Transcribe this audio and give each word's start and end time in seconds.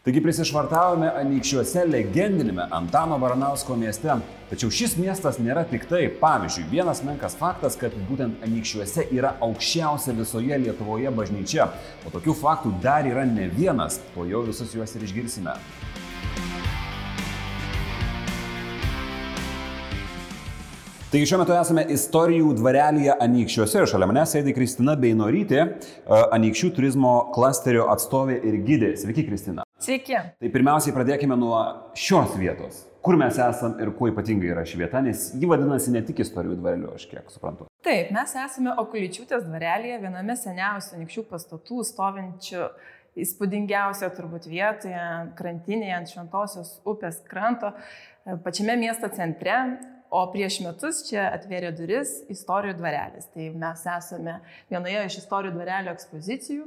Taigi 0.00 0.22
prisišvartavome 0.24 1.10
anykščiuose 1.20 1.82
legendinėme 1.84 2.64
Antano 2.72 3.18
Baranausko 3.20 3.74
mieste. 3.76 4.14
Tačiau 4.48 4.72
šis 4.72 4.94
miestas 4.96 5.36
nėra 5.36 5.66
tik 5.68 5.84
tai. 5.90 6.06
Pavyzdžiui, 6.22 6.64
vienas 6.70 7.02
menkas 7.04 7.36
faktas, 7.36 7.76
kad 7.76 7.92
būtent 8.08 8.40
anykščiuose 8.46 9.04
yra 9.12 9.34
aukščiausia 9.44 10.16
visoje 10.16 10.56
Lietuvoje 10.64 11.12
bažnyčia. 11.12 11.68
O 12.08 12.14
tokių 12.16 12.32
faktų 12.40 12.72
dar 12.80 13.04
yra 13.12 13.26
ne 13.28 13.50
vienas. 13.52 14.00
Po 14.14 14.24
jau 14.24 14.40
visus 14.48 14.72
juos 14.72 14.96
ir 14.96 15.04
išgirsime. 15.04 15.52
Taigi 21.12 21.26
šiuo 21.28 21.42
metu 21.42 21.58
esame 21.60 21.84
istorijų 21.92 22.54
dvarelėje 22.56 23.20
Anykščiuose 23.20 23.82
ir 23.82 23.90
šalia 23.92 24.08
manęs 24.08 24.32
sėdi 24.32 24.56
Kristina 24.56 24.96
Beinorytė, 24.96 25.74
Anykščių 26.08 26.72
turizmo 26.78 27.18
klasterio 27.36 27.90
atstovė 27.92 28.40
ir 28.40 28.62
gidė. 28.64 28.94
Sveiki, 28.96 29.28
Kristina. 29.28 29.66
Sveiki. 29.80 30.12
Tai 30.12 30.48
pirmiausiai 30.52 30.92
pradėkime 30.92 31.36
nuo 31.40 31.56
šios 31.96 32.34
vietos. 32.36 32.82
Kur 33.00 33.16
mes 33.16 33.38
esam 33.40 33.78
ir 33.80 33.94
kuo 33.96 34.10
ypatinga 34.10 34.50
yra 34.52 34.64
ši 34.68 34.76
vieta, 34.82 35.00
nes 35.00 35.30
ji 35.40 35.48
vadinasi 35.48 35.94
ne 35.94 36.02
tik 36.04 36.20
istorijų 36.20 36.58
dvareliu, 36.58 36.90
aš 36.98 37.06
kiek 37.08 37.30
suprantu. 37.32 37.64
Taip, 37.86 38.10
mes 38.12 38.34
esame 38.42 38.74
Okuličiūtės 38.82 39.46
dvarelėje, 39.46 40.02
viename 40.02 40.36
seniausių 40.36 40.98
Anykščių 40.98 41.24
pastatų, 41.30 41.80
stovinčių 41.88 42.66
įspūdingiausia 43.24 44.10
turbūt 44.18 44.50
vietoje, 44.52 45.06
krantinėje 45.40 45.96
ant 45.96 46.12
Šventosios 46.12 46.74
upės 46.84 47.22
kranto, 47.30 47.72
pačiame 48.44 48.76
miesto 48.84 49.08
centre. 49.16 49.56
O 50.10 50.24
prieš 50.32 50.56
metus 50.64 51.04
čia 51.06 51.28
atvėrė 51.30 51.68
duris 51.78 52.16
istorijų 52.34 52.74
dvarelis. 52.80 53.28
Tai 53.30 53.44
mes 53.62 53.84
esame 53.86 54.40
vienoje 54.66 55.04
iš 55.06 55.20
istorijų 55.20 55.54
dvarelio 55.54 55.92
ekspozicijų. 55.94 56.64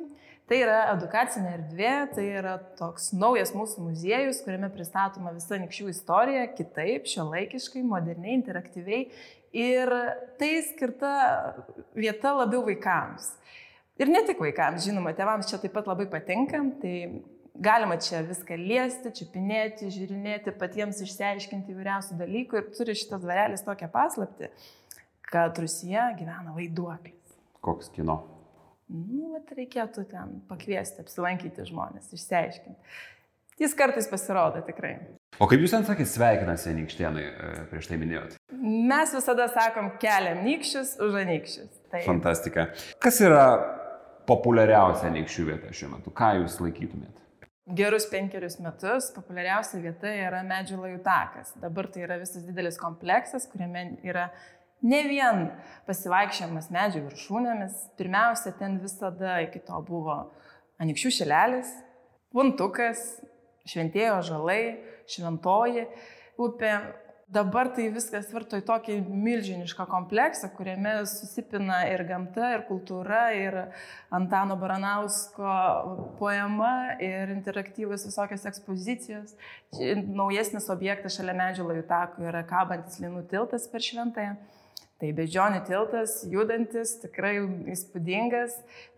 Tai 0.50 0.58
yra 0.60 0.80
edukacinė 0.92 1.54
erdvė, 1.56 1.92
tai 2.16 2.24
yra 2.42 2.58
toks 2.80 3.14
naujas 3.16 3.54
mūsų 3.56 3.86
muziejus, 3.86 4.42
kuriame 4.44 4.68
pristatoma 4.74 5.32
visa 5.36 5.56
nikščių 5.62 5.88
istorija 5.94 6.50
kitaip, 6.58 7.08
šiuolaikiškai, 7.08 7.84
moderniai, 7.88 8.36
interaktyviai. 8.42 9.06
Ir 9.56 9.94
tai 10.42 10.52
skirta 10.68 11.14
vieta 11.96 12.34
labiau 12.36 12.66
vaikams. 12.68 13.30
Ir 14.02 14.12
ne 14.12 14.24
tik 14.28 14.42
vaikams, 14.44 14.84
žinoma, 14.84 15.14
tėvams 15.16 15.48
čia 15.48 15.62
taip 15.62 15.76
pat 15.78 15.88
labai 15.88 16.10
patinka. 16.12 16.60
Tai 16.82 16.94
galima 17.56 18.00
čia 18.02 18.24
viską 18.28 18.58
liesti, 18.60 19.14
čiupinėti, 19.16 19.92
žiūrinėti, 19.96 20.58
patiems 20.60 21.00
išsiaiškinti 21.06 21.72
įvairiausių 21.72 22.20
dalykų 22.20 22.60
ir 22.60 22.72
turi 22.76 22.98
šitas 22.98 23.24
dvarelis 23.24 23.64
tokią 23.64 23.92
paslapti, 23.94 24.52
kad 25.30 25.56
Rusija 25.62 26.10
gyvena 26.18 26.52
vaiduoklis. 26.58 27.38
Koks 27.64 27.94
kino? 27.96 28.20
Nu, 28.92 29.34
vat 29.34 29.52
reikėtų 29.56 30.06
ten 30.12 30.40
pakviesti, 30.50 31.04
apsilankyti 31.06 31.66
žmonės, 31.70 32.12
išsiaiškinti. 32.16 32.78
Jis 33.62 33.76
kartais 33.78 34.10
pasirodo 34.10 34.64
tikrai. 34.66 34.96
O 35.42 35.48
kaip 35.50 35.62
jūs 35.62 35.74
ten 35.74 35.86
sakėt, 35.86 36.10
sveikinasi 36.10 36.72
Anykštėnai, 36.74 37.26
prieš 37.70 37.90
tai 37.90 38.00
minėjot? 38.02 38.38
Mes 38.54 39.14
visada 39.14 39.48
sakom, 39.54 39.92
keliam 40.02 40.42
nykščius 40.46 40.96
už 41.06 41.20
anykščius. 41.22 41.74
Tai... 41.94 42.02
Fantastika. 42.06 42.68
Kas 43.02 43.22
yra 43.22 43.46
populiariausia 44.30 45.12
Anykščių 45.12 45.50
vieta 45.52 45.74
šiuo 45.74 45.94
metu? 45.96 46.14
Ką 46.18 46.34
jūs 46.42 46.58
laikytumėt? 46.64 47.24
gerus 47.68 48.06
penkerius 48.12 48.58
metus 48.60 49.10
populiariausia 49.16 49.80
vieta 49.84 50.12
yra 50.12 50.42
medžių 50.48 50.82
lajų 50.82 51.00
takas. 51.06 51.54
Dabar 51.62 51.88
tai 51.92 52.04
yra 52.08 52.20
visas 52.22 52.44
didelis 52.44 52.78
kompleksas, 52.80 53.48
kuriame 53.52 53.86
yra 54.04 54.28
ne 54.84 55.02
vien 55.08 55.46
pasivaikščiojimas 55.88 56.70
medžių 56.74 57.06
viršūnėmis. 57.08 57.78
Pirmiausia, 58.00 58.54
ten 58.60 58.80
visada 58.84 59.40
iki 59.46 59.64
to 59.68 59.80
buvo 59.88 60.18
anikščių 60.84 61.14
šelelis, 61.20 61.72
puntukas, 62.34 63.06
šventėjo 63.70 64.20
žalai, 64.28 64.62
šventoji 65.10 65.88
upė, 66.42 66.74
Dabar 67.34 67.70
tai 67.74 67.88
viskas 67.90 68.28
virto 68.30 68.60
į 68.60 68.64
tokį 68.68 68.96
milžinišką 69.08 69.88
kompleksą, 69.90 70.52
kuriame 70.54 70.92
susipina 71.10 71.80
ir 71.90 72.04
gamta, 72.06 72.52
ir 72.54 72.66
kultūra, 72.68 73.24
ir 73.34 73.56
Antano 74.14 74.58
Baranausko 74.60 75.54
poema, 76.20 76.94
ir 77.02 77.32
interaktyvus 77.34 78.06
visokios 78.06 78.46
ekspozicijos. 78.52 79.34
Naujesnis 80.04 80.70
objektas 80.74 81.18
šalia 81.18 81.34
medžio 81.40 81.66
lajų 81.72 81.88
tako 81.90 82.28
yra 82.30 82.44
kabantis 82.46 83.00
linų 83.02 83.26
tiltas 83.32 83.66
per 83.72 83.82
šventąją. 83.88 84.36
Tai 85.04 85.10
beždžionių 85.12 85.58
tiltas, 85.68 86.12
judantis, 86.32 86.94
tikrai 87.02 87.34
įspūdingas, 87.74 88.54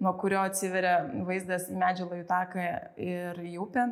nuo 0.05 0.11
kurio 0.21 0.43
atsiveria 0.45 0.99
vaizdas 1.25 1.65
į 1.73 1.79
medžio 1.81 2.05
lajų 2.11 2.25
taką 2.29 2.65
ir 3.01 3.39
į 3.41 3.55
upę. 3.63 3.87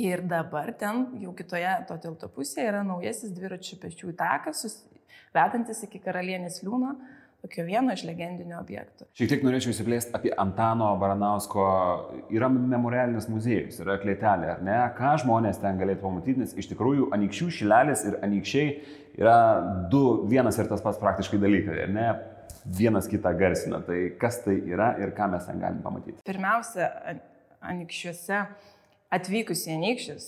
Ir 0.00 0.22
dabar 0.24 0.70
ten 0.80 1.02
jau 1.20 1.34
kitoje 1.36 1.74
to 1.90 1.98
tilto 2.00 2.30
pusėje 2.32 2.70
yra 2.70 2.80
naujasis 2.88 3.34
dviračių 3.36 3.76
pečių 3.82 4.14
takas, 4.16 4.64
vedantis 5.36 5.84
iki 5.84 6.00
karalienės 6.00 6.62
liūno, 6.64 6.94
tokio 7.44 7.66
vieno 7.68 7.92
iš 7.92 8.06
legendinių 8.08 8.56
objektų. 8.56 9.10
Šiek 9.20 9.30
tiek 9.34 9.44
norėčiau 9.44 9.74
įsiplėsti 9.74 10.16
apie 10.16 10.32
Antano 10.40 10.88
Baranausko, 11.00 11.66
yra 12.32 12.48
memorialinis 12.52 13.28
muziejus, 13.32 13.82
yra 13.84 13.98
klėtelė, 14.00 14.54
ar 14.56 14.64
ne? 14.64 14.80
Ką 14.96 15.12
žmonės 15.26 15.60
ten 15.60 15.80
galėtų 15.80 16.04
pamatyti, 16.04 16.40
nes 16.40 16.56
iš 16.56 16.72
tikrųjų 16.72 17.10
anykščių 17.16 17.52
šilelis 17.60 18.08
ir 18.08 18.18
anykščiai 18.24 18.66
yra 19.18 19.38
du 19.90 20.26
vienas 20.30 20.58
ir 20.58 20.68
tas 20.70 20.82
pats 20.84 21.00
praktiškai 21.00 21.40
dalykai, 21.42 21.80
ar 21.86 21.94
ne? 21.94 22.08
Vienas 22.76 23.08
kitą 23.08 23.32
garsina. 23.38 23.80
Tai 23.84 23.98
kas 24.20 24.42
tai 24.44 24.58
yra 24.68 24.92
ir 25.00 25.14
ką 25.16 25.30
mes 25.32 25.46
ten 25.48 25.60
galim 25.62 25.80
pamatyti? 25.84 26.20
Pirmiausia, 26.28 26.90
anykščiuose 27.60 28.44
atvykus 29.14 29.66
į 29.66 29.76
Anykščius 29.78 30.26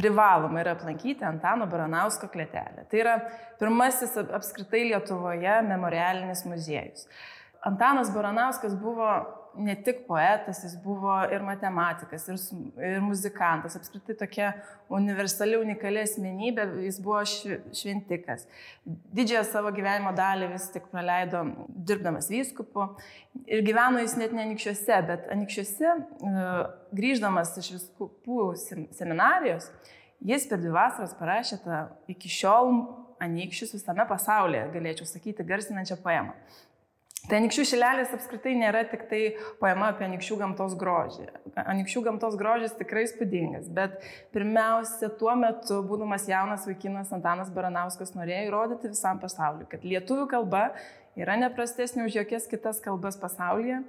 privaloma 0.00 0.62
yra 0.62 0.74
aplankyti 0.76 1.26
Antano 1.26 1.66
Baranausko 1.70 2.30
kletelę. 2.32 2.86
Tai 2.90 3.02
yra 3.02 3.16
pirmasis 3.60 4.16
apskritai 4.22 4.86
Lietuvoje 4.88 5.60
memorialinis 5.68 6.46
muziejus. 6.48 7.04
Antanas 7.66 8.08
Baranauskas 8.14 8.74
buvo 8.80 9.10
ne 9.54 9.74
tik 9.82 10.04
poetas, 10.06 10.62
jis 10.64 10.76
buvo 10.82 11.12
ir 11.32 11.42
matematikas, 11.44 12.26
ir, 12.30 12.38
ir 12.86 13.00
muzikantas, 13.04 13.76
apskritai 13.78 14.16
tokia 14.18 14.50
universali, 14.92 15.58
unikali 15.58 16.02
asmenybė, 16.04 16.66
jis 16.86 17.00
buvo 17.02 17.22
šventikas. 17.26 18.46
Didžiąją 18.86 19.44
savo 19.48 19.72
gyvenimo 19.74 20.12
dalį 20.16 20.52
vis 20.54 20.68
tik 20.74 20.86
praleido 20.92 21.42
dirbdamas 21.68 22.30
vyskupu 22.32 22.90
ir 23.46 23.64
gyveno 23.66 24.02
jis 24.04 24.16
net 24.20 24.34
ne 24.36 24.46
anikščiuose, 24.46 25.02
bet 25.10 25.28
anikščiuose 25.34 25.90
e, 25.90 26.48
grįždamas 27.02 27.56
iš 27.62 27.74
viskupų 27.76 28.50
seminarijos, 28.96 29.70
jis 30.26 30.48
per 30.50 30.62
dvi 30.62 30.74
vasaras 30.74 31.14
parašė 31.18 31.62
tą 31.64 31.84
iki 32.12 32.30
šiol 32.30 32.74
anikščius 33.20 33.76
visame 33.76 34.06
pasaulyje, 34.08 34.66
galėčiau 34.74 35.08
sakyti, 35.08 35.44
garsinančią 35.46 35.98
poemą. 36.00 36.34
Tai 37.30 37.38
Anikščių 37.38 37.64
šilelis 37.68 38.10
apskritai 38.16 38.56
nėra 38.58 38.80
tik 38.90 39.04
tai 39.06 39.20
poema 39.60 39.92
apie 39.92 40.02
Anikščių 40.08 40.38
gamtos 40.40 40.72
grožį. 40.78 41.28
Anikščių 41.62 42.02
gamtos 42.08 42.34
grožis 42.40 42.74
tikrai 42.74 43.04
spūdingas, 43.06 43.68
bet 43.76 44.00
pirmiausia, 44.34 45.12
tuo 45.20 45.36
metu, 45.38 45.78
būdamas 45.86 46.26
jaunas 46.26 46.66
vaikinas, 46.66 47.12
Antanas 47.14 47.52
Baranauskas 47.54 48.16
norėjo 48.16 48.48
įrodyti 48.48 48.90
visam 48.90 49.22
pasauliu, 49.22 49.68
kad 49.70 49.86
lietuvių 49.86 50.26
kalba 50.32 50.64
yra 51.18 51.38
neprastesnė 51.38 52.08
už 52.08 52.18
jokias 52.18 52.50
kitas 52.50 52.82
kalbas 52.82 53.20
pasaulyje. 53.22 53.84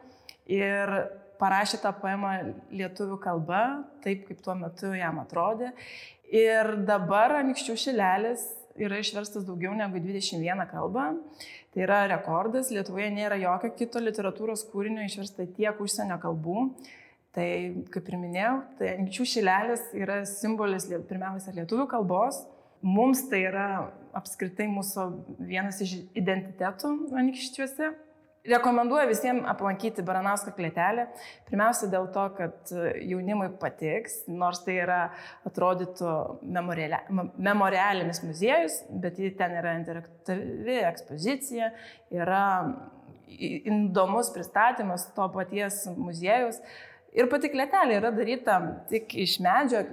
Ir 0.52 0.96
parašė 1.42 1.82
tą 1.82 1.96
poemą 1.98 2.38
lietuvių 2.70 3.18
kalba, 3.26 3.66
taip 4.06 4.28
kaip 4.30 4.46
tuo 4.46 4.54
metu 4.60 4.94
jam 4.94 5.18
atrodė. 5.24 5.74
Ir 6.30 6.76
dabar 6.86 7.40
Anikščių 7.42 7.80
šilelis 7.90 8.46
yra 8.80 9.00
išverstas 9.02 9.46
daugiau 9.48 9.74
negu 9.78 10.00
21 10.00 10.66
kalbą. 10.72 11.12
Tai 11.72 11.84
yra 11.86 12.02
rekordas, 12.12 12.72
Lietuvoje 12.74 13.10
nėra 13.16 13.38
jokio 13.40 13.72
kito 13.78 14.02
literatūros 14.04 14.66
kūrinio 14.72 15.06
išversta 15.08 15.48
tiek 15.56 15.80
užsienio 15.80 16.20
kalbų. 16.22 16.70
Tai, 17.32 17.48
kaip 17.94 18.10
ir 18.12 18.18
minėjau, 18.20 18.56
tai 18.80 18.96
ančių 18.98 19.26
šilelis 19.34 19.86
yra 19.96 20.22
simbolis 20.28 20.90
pirmiausia 21.08 21.54
lietuvių 21.56 21.88
kalbos. 21.94 22.42
Mums 22.84 23.22
tai 23.32 23.46
yra 23.48 23.68
apskritai 24.18 24.66
mūsų 24.68 25.06
vienas 25.48 25.80
iš 25.86 26.02
identitetų 26.18 26.92
anikščiuose. 27.22 27.92
Rekomenduoju 28.42 29.06
visiems 29.12 29.46
aplankyti 29.46 30.02
Baranausko 30.02 30.50
klėtelę. 30.58 31.04
Pirmiausia 31.46 31.92
dėl 31.92 32.08
to, 32.14 32.24
kad 32.40 32.72
jaunimui 33.06 33.52
patiks, 33.62 34.24
nors 34.26 34.64
tai 34.66 34.80
yra 34.82 35.02
atrodytų 35.46 36.14
memorialinis 36.42 38.24
muziejus, 38.26 38.80
bet 39.04 39.20
ten 39.38 39.54
yra 39.60 39.76
interaktyvi 39.78 40.80
ekspozicija, 40.90 41.70
yra 42.18 42.46
įdomus 43.30 44.34
pristatymas 44.34 45.06
to 45.14 45.28
paties 45.36 45.84
muziejus. 45.94 46.58
Ir 47.14 47.30
pati 47.30 47.52
klėtelė 47.52 48.00
yra 48.00 48.10
daryta 48.16 48.58
tik 48.90 49.14
iš 49.22 49.38
medžio, 49.44 49.86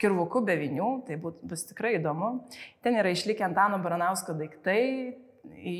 kirvukų 0.00 0.42
be 0.48 0.56
vinių, 0.60 0.88
tai 1.06 1.16
bus 1.20 1.68
tikrai 1.68 1.96
įdomu. 1.98 2.32
Ten 2.84 2.96
yra 3.00 3.12
išlikę 3.12 3.44
Antano 3.46 3.78
Baranausko 3.84 4.36
daiktai, 4.36 5.16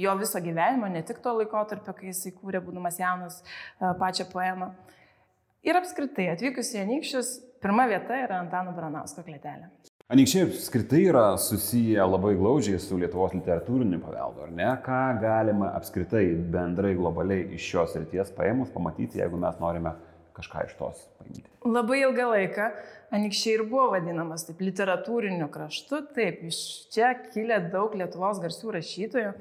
jo 0.02 0.14
viso 0.20 0.40
gyvenimo, 0.42 0.88
ne 0.92 1.02
tik 1.06 1.18
to 1.24 1.32
laikotarpio, 1.40 1.94
kai 1.96 2.12
jisai 2.12 2.34
kūrė, 2.36 2.62
būdamas 2.64 3.00
jaunas, 3.00 3.42
pačią 4.00 4.28
poemą. 4.32 4.72
Ir 5.66 5.78
apskritai, 5.80 6.28
atvykus 6.30 6.72
į 6.76 6.84
Anykščius, 6.84 7.32
pirma 7.62 7.88
vieta 7.90 8.18
yra 8.22 8.40
Antano 8.44 8.74
Baranausko 8.76 9.24
klėtelė. 9.26 9.70
Anikščiai 10.14 10.44
apskritai 10.46 11.00
yra 11.10 11.24
susiję 11.42 12.04
labai 12.06 12.36
glaudžiai 12.38 12.78
su 12.78 12.94
Lietuvos 13.00 13.32
literatūriniu 13.34 13.98
paveldu, 14.04 14.44
ar 14.44 14.52
ne? 14.54 14.68
Ką 14.84 15.00
galima 15.18 15.72
apskritai 15.74 16.28
bendrai 16.54 16.92
globaliai 16.94 17.48
iš 17.56 17.72
šios 17.72 17.96
ryties 17.98 18.30
paėmus 18.36 18.70
pamatyti, 18.70 19.18
jeigu 19.18 19.40
mes 19.42 19.58
norime 19.58 19.96
kažką 20.36 20.66
iš 20.68 20.76
tos 20.78 21.02
paimti? 21.18 21.44
Labai 21.66 22.02
ilgą 22.04 22.28
laiką 22.30 22.70
Anikščiai 23.14 23.60
ir 23.60 23.62
buvo 23.70 23.92
vadinamas 23.94 24.44
taip 24.48 24.60
literatūriniu 24.66 25.46
kraštu, 25.52 26.02
taip, 26.16 26.42
iš 26.48 26.58
čia 26.94 27.12
kilė 27.30 27.60
daug 27.70 27.94
Lietuvos 27.94 28.40
garsių 28.42 28.74
rašytojų. 28.74 29.32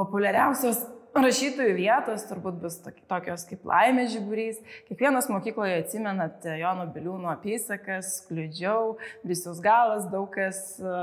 Populiariausios 0.00 0.80
rašytojų 1.12 1.74
vietos 1.76 2.24
turbūt 2.30 2.56
bus 2.62 2.78
tokios 2.80 3.44
kaip 3.48 3.66
Laimė 3.68 4.06
Žiburys. 4.08 4.62
Kiekvienas 4.88 5.28
mokykloje 5.28 5.82
atsimenate 5.82 6.56
Jono 6.62 6.86
Biliūno 6.94 7.28
apysakas, 7.34 8.22
Kliudžiau, 8.30 8.96
Brisius 9.24 9.60
Galas, 9.64 10.08
daug 10.12 10.30
kas 10.32 10.80
e, 10.80 11.02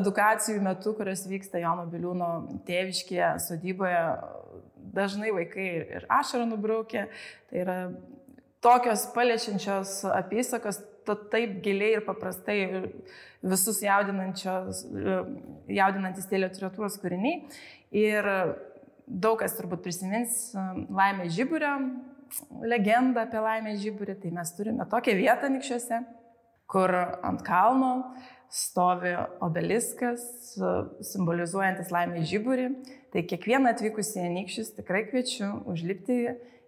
edukacijų 0.00 0.64
metu, 0.66 0.96
kurios 0.98 1.22
vyksta 1.30 1.62
Jono 1.62 1.86
Biliūno 1.92 2.32
tėviškėje, 2.66 3.30
sodyboje, 3.46 4.02
dažnai 4.98 5.30
vaikai 5.38 5.70
ir 6.00 6.10
ašarą 6.10 6.50
nubraukė. 6.50 7.06
Tai 7.50 7.62
yra 7.62 7.78
tokios 8.64 9.06
paliečiančios 9.14 9.90
apysakos, 10.14 10.80
taip 11.32 11.50
giliai 11.64 11.98
ir 11.98 12.02
paprastai 12.06 12.58
visus 13.44 13.82
jaudinantis 13.84 16.28
tie 16.30 16.38
literatūros 16.40 16.96
kūriniai. 17.02 17.42
Ir 17.94 18.22
daug 19.06 19.38
kas 19.42 19.56
turbūt 19.58 19.84
prisimins 19.84 20.32
um, 20.56 20.86
Laimė 20.96 21.28
Žiburio 21.32 21.74
legendą 22.64 23.24
apie 23.24 23.40
Laimę 23.40 23.76
Žiburį. 23.78 24.18
Tai 24.22 24.32
mes 24.38 24.52
turime 24.56 24.86
tokią 24.90 25.16
vietą 25.18 25.50
Nikščiuose, 25.52 26.00
kur 26.70 26.94
ant 26.96 27.44
kalno 27.46 27.92
stovi 28.54 29.14
obeliskas, 29.42 30.24
simbolizuojantis 31.12 31.92
Laimę 31.94 32.24
Žiburį. 32.28 32.68
Tai 33.14 33.24
kiekvieną 33.30 33.74
atvykusį 33.74 34.24
į 34.24 34.34
Nikščius 34.38 34.74
tikrai 34.78 35.04
kviečiu 35.10 35.50
užlipti 35.70 36.18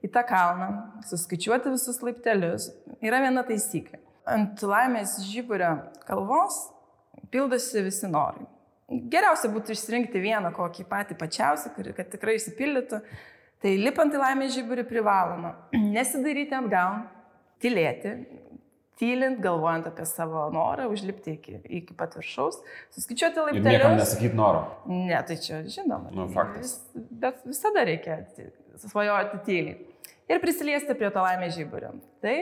į 0.04 0.10
tą 0.12 0.22
kalną, 0.28 0.68
suskaičiuoti 1.08 1.72
visus 1.74 2.02
laiptelius. 2.04 2.70
Yra 3.04 3.22
viena 3.24 3.44
taisyklė. 3.46 4.00
Ant 4.26 4.62
Laimės 4.66 5.20
Žiburio 5.28 5.72
kalvos 6.06 6.58
pildosi 7.30 7.84
visi 7.86 8.10
norai. 8.10 8.46
Geriausia 8.86 9.50
būtų 9.50 9.74
išsirinkti 9.74 10.22
vieną 10.22 10.52
kokį 10.54 10.86
patį 10.90 11.16
pačiausią, 11.18 11.72
kad 11.96 12.10
tikrai 12.12 12.36
išsipildytų. 12.38 13.00
Tai 13.62 13.72
lipant 13.80 14.12
į 14.14 14.18
laimę 14.20 14.50
žiburį 14.52 14.84
privaloma 14.86 15.54
nesidaryti 15.96 16.54
atgal, 16.54 17.00
tylėti, 17.62 18.12
tylint, 19.00 19.40
galvojant 19.44 19.88
apie 19.90 20.04
savo 20.08 20.44
norą, 20.52 20.86
užlipti 20.92 21.34
iki, 21.36 21.56
iki 21.80 21.96
pat 21.96 22.14
viršaus, 22.18 22.60
suskaičiuoti 22.96 23.42
laiptelius. 23.48 23.66
Ir 23.66 23.78
niekam 23.78 23.96
nesakyti 23.98 24.38
noro. 24.38 24.62
Ne, 24.92 25.18
tai 25.28 25.38
čia 25.42 25.62
žinoma. 25.72 26.12
Nu, 26.14 26.28
faktas. 26.32 26.78
Vis, 26.94 27.08
bet 27.24 27.42
visada 27.48 27.84
reikia 27.88 28.20
svajoti 28.82 29.42
tyliai. 29.46 29.76
Ir 30.26 30.42
prisiliesti 30.42 30.96
prie 30.98 31.10
to 31.14 31.22
laimės 31.22 31.54
žiburio. 31.54 31.92
Tai 32.24 32.36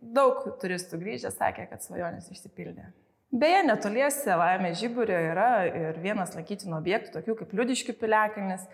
daug 0.00 0.42
turistų 0.60 0.98
grįžę 1.00 1.30
sakė, 1.34 1.68
kad 1.70 1.84
svajonės 1.84 2.30
išsipildė. 2.32 2.88
Beje, 3.30 3.60
netoliese 3.62 4.34
Laimė 4.34 4.72
Žiburio 4.74 5.14
yra 5.14 5.50
ir 5.68 5.98
vienas 6.02 6.32
lankytinų 6.34 6.74
objektų, 6.80 7.12
tokių 7.14 7.36
kaip 7.38 7.52
Liudiškių 7.54 7.94
piliakalnis. 8.00 8.64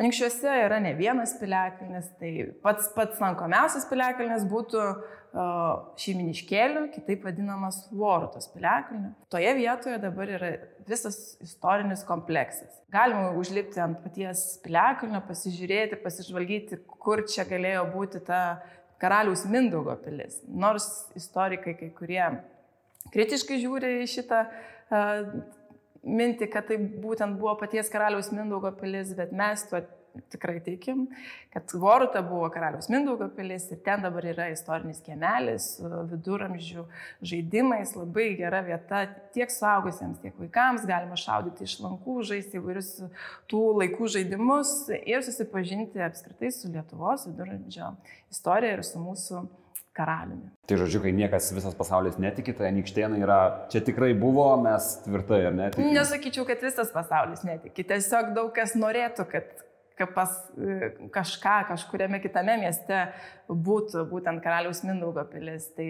Ankščiuose 0.00 0.52
yra 0.64 0.78
ne 0.80 0.94
vienas 0.96 1.34
piliakalnis, 1.36 2.06
tai 2.20 2.30
pats 2.64 2.88
pats 2.94 3.20
lankomiausias 3.20 3.84
piliakalnis 3.90 4.46
būtų 4.48 4.84
šeiminiškėlių, 6.00 6.86
kitaip 6.94 7.26
vadinamas 7.28 7.82
Vorutos 7.94 8.48
piliakalniu. 8.50 9.12
Toje 9.30 9.52
vietoje 9.58 9.98
dabar 10.02 10.32
yra 10.38 10.50
visas 10.88 11.36
istorinis 11.44 12.02
kompleksas. 12.08 12.80
Galima 12.90 13.30
užlipti 13.38 13.82
ant 13.82 14.00
paties 14.02 14.58
piliakalnio, 14.64 15.20
pasižiūrėti, 15.28 16.00
pasižvalgyti, 16.02 16.80
kur 16.98 17.22
čia 17.30 17.44
galėjo 17.46 17.84
būti 17.92 18.24
ta 18.26 18.40
karaliaus 19.00 19.44
Mindaugo 19.48 19.94
pilis. 20.02 20.40
Nors 20.48 20.88
istorikai 21.18 21.76
kai 21.78 21.92
kurie 21.94 22.24
kritiškai 23.14 23.60
žiūri 23.62 24.00
į 24.02 24.10
šitą 24.16 24.42
mintį, 26.06 26.50
kad 26.52 26.68
tai 26.70 26.78
būtent 26.80 27.38
buvo 27.40 27.56
paties 27.60 27.90
karaliaus 27.92 28.30
Mindaugo 28.34 28.72
pilis, 28.78 29.12
bet 29.16 29.32
mes 29.36 29.64
tuo 29.68 29.82
tikrai 30.30 30.60
teikim, 30.64 31.04
kad 31.52 31.70
Voruta 31.78 32.22
buvo 32.22 32.48
karaliaus 32.50 32.88
Mindaugo 32.90 33.28
pilis 33.36 33.68
ir 33.70 33.78
ten 33.84 34.02
dabar 34.02 34.26
yra 34.26 34.48
istorinis 34.50 35.02
kiemelis, 35.06 35.68
viduramžių 36.10 36.84
žaidimais, 37.32 37.94
labai 37.98 38.30
gera 38.40 38.62
vieta 38.66 39.04
tiek 39.34 39.52
suaugusiems, 39.54 40.18
tiek 40.22 40.36
vaikams, 40.40 40.86
galima 40.88 41.18
šaudyti 41.20 41.66
iš 41.68 41.78
lankų, 41.84 42.18
žaisti 42.32 42.58
įvairius 42.58 42.92
tų 43.50 43.62
laikų 43.82 44.10
žaidimus 44.16 44.74
ir 44.98 45.24
susipažinti 45.26 46.02
apskritai 46.06 46.52
su 46.54 46.72
Lietuvos 46.72 47.28
viduramžio 47.30 47.94
istorija 48.32 48.78
ir 48.78 48.86
su 48.86 49.02
mūsų 49.02 49.46
karaliumi. 49.96 50.50
Tai 50.70 50.78
žodžiu, 50.80 51.02
kai 51.04 51.14
niekas 51.16 51.50
visas 51.54 51.74
pasaulis 51.78 52.18
netiki, 52.22 52.54
tai 52.56 52.68
Anikštėnai 52.70 53.22
yra, 53.24 53.40
čia 53.72 53.82
tikrai 53.84 54.12
buvo, 54.18 54.46
mes 54.62 54.92
tvirtai 55.06 55.40
ar 55.48 55.56
ne? 55.56 55.72
Nesakyčiau, 55.80 56.46
kad 56.48 56.62
visas 56.64 56.92
pasaulis 56.94 57.42
netiki. 57.46 57.86
Tiesiog 57.86 58.34
daug 58.36 58.52
kas 58.54 58.76
norėtų, 58.78 59.26
kad 59.32 59.66
pas 60.14 60.30
kažką, 61.12 61.56
kažkuriame 61.68 62.20
kitame 62.22 62.56
mieste 62.60 63.02
būtų 63.48 64.06
būtent 64.10 64.42
karaliaus 64.44 64.82
Mindaugo 64.86 65.24
pilis. 65.28 65.68
Tai 65.76 65.88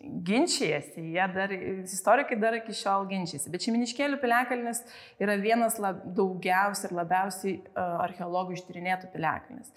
ginčijasi, 0.00 1.04
jie 1.14 1.26
dar, 1.34 1.52
istorikai 1.84 2.38
dar 2.40 2.56
iki 2.58 2.74
šiol 2.76 3.06
ginčijasi. 3.10 3.50
Bet 3.52 3.66
Šiminiškėlių 3.66 4.20
piliakalnis 4.22 4.82
yra 5.22 5.36
vienas 5.40 5.78
lab, 5.82 6.00
daugiausiai 6.16 6.90
ir 6.90 6.96
labiausiai 6.96 7.58
uh, 7.58 7.98
archeologų 8.06 8.56
ištyrinėtų 8.58 9.12
piliakalnis. 9.12 9.74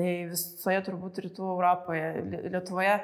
Tai 0.00 0.12
visoje 0.30 0.80
turbūt 0.86 1.18
rytų 1.26 1.44
Europoje, 1.44 2.06
Lietuvoje 2.46 2.94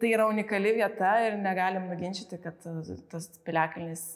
tai 0.00 0.12
yra 0.14 0.24
unikali 0.30 0.72
vieta 0.78 1.10
ir 1.26 1.36
negalim 1.42 1.90
nuginčyti, 1.90 2.38
kad 2.40 2.64
tas 3.12 3.28
piliakalnis 3.44 4.06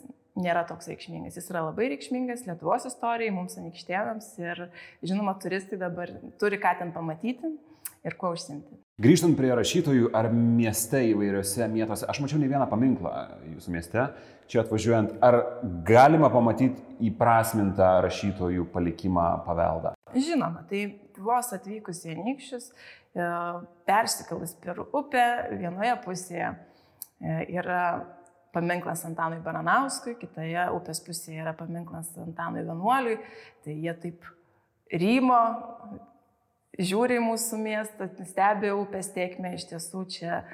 nėra 0.41 0.63
toks 0.65 0.89
reikšmingas. 0.89 1.37
Jis 1.37 1.51
yra 1.51 1.67
labai 1.67 1.91
reikšmingas 1.91 2.47
Lietuvos 2.47 2.87
istorijai, 2.89 3.33
mums 3.35 3.59
anikštėnams 3.61 4.31
ir 4.41 4.63
žinoma, 5.05 5.35
turistai 5.43 5.77
dabar 5.81 6.15
turi 6.41 6.57
ką 6.61 6.73
ten 6.79 6.95
pamatyti 6.95 7.51
ir 8.01 8.17
kuo 8.17 8.33
užsimti. 8.33 8.79
Grįžtant 9.01 9.37
prie 9.37 9.51
rašytojų 9.57 10.11
ar 10.17 10.29
mieste 10.33 11.03
įvairiose 11.11 11.67
vietose, 11.73 12.05
aš 12.09 12.21
mačiau 12.23 12.41
ne 12.41 12.49
vieną 12.49 12.67
paminklą 12.69 13.13
jūsų 13.53 13.73
mieste, 13.73 14.07
čia 14.51 14.61
atvažiuojant, 14.61 15.15
ar 15.25 15.37
galima 15.87 16.29
pamatyti 16.33 17.05
įprasmintą 17.09 17.95
rašytojų 18.05 18.67
palikimą 18.73 19.27
paveldą? 19.45 19.95
Žinoma, 20.11 20.65
tai 20.69 20.83
vos 21.23 21.51
atvykus 21.55 22.03
į 22.05 22.15
Anikščius, 22.15 22.71
e, 22.71 23.27
persikalus 23.89 24.55
per 24.63 24.83
upę, 24.83 25.25
vienoje 25.61 25.95
pusėje 26.05 26.49
e, 26.51 27.37
yra 27.57 27.83
paminklas 28.55 29.05
Antanui 29.07 29.39
Baranauskui, 29.43 30.17
kitoje 30.19 30.67
upės 30.75 31.01
pusėje 31.05 31.43
yra 31.45 31.55
paminklas 31.57 32.11
Antanui 32.19 32.65
Vienuoliui, 32.67 33.19
tai 33.63 33.77
jie 33.79 33.93
taip 34.03 34.27
rymo, 34.91 35.39
žiūri 36.79 37.19
į 37.19 37.23
mūsų 37.29 37.61
miestą, 37.61 38.09
stebi 38.27 38.73
upės 38.75 39.11
tiekmę, 39.15 39.53
iš 39.55 39.69
tiesų 39.71 40.03
čia 40.11 40.41
uh, 40.41 40.51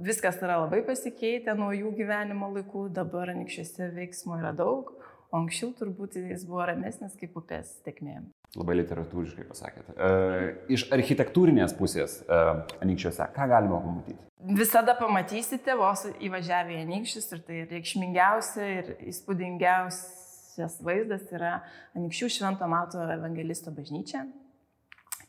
viskas 0.00 0.40
yra 0.42 0.58
labai 0.62 0.82
pasikeitę 0.86 1.54
nuo 1.58 1.70
jų 1.76 1.92
gyvenimo 1.98 2.50
laikų, 2.54 2.88
dabar 2.96 3.34
anikščiuose 3.34 3.90
veiksmų 3.96 4.40
yra 4.40 4.54
daug, 4.56 4.94
o 5.30 5.42
anksčiau 5.42 5.74
turbūt 5.76 6.16
jis 6.20 6.46
buvo 6.48 6.64
ramesnis 6.70 7.16
kaip 7.20 7.36
upės 7.36 7.76
tiekmė. 7.84 8.22
Labai 8.54 8.76
literatūriškai 8.78 9.44
pasakėte. 9.48 9.94
E, 9.98 10.50
iš 10.76 10.86
architektūrinės 10.94 11.74
pusės 11.74 12.20
e, 12.22 12.38
Anikščiuose, 12.84 13.26
ką 13.34 13.48
galima 13.50 13.80
pamatyti? 13.82 14.20
Visada 14.54 14.94
pamatysite 14.98 15.74
vos 15.80 16.04
įvažiavę 16.22 16.76
į 16.76 16.82
Anikščius 16.84 17.30
ir 17.34 17.42
tai 17.48 17.62
reikšmingiausia 17.70 18.68
ir 18.76 18.92
įspūdingiausias 19.10 20.78
vaizdas 20.86 21.26
yra 21.34 21.56
Anikščių 21.98 22.30
Švento 22.36 22.68
Mato 22.70 23.02
Evangelisto 23.16 23.74
bažnyčia. 23.74 24.26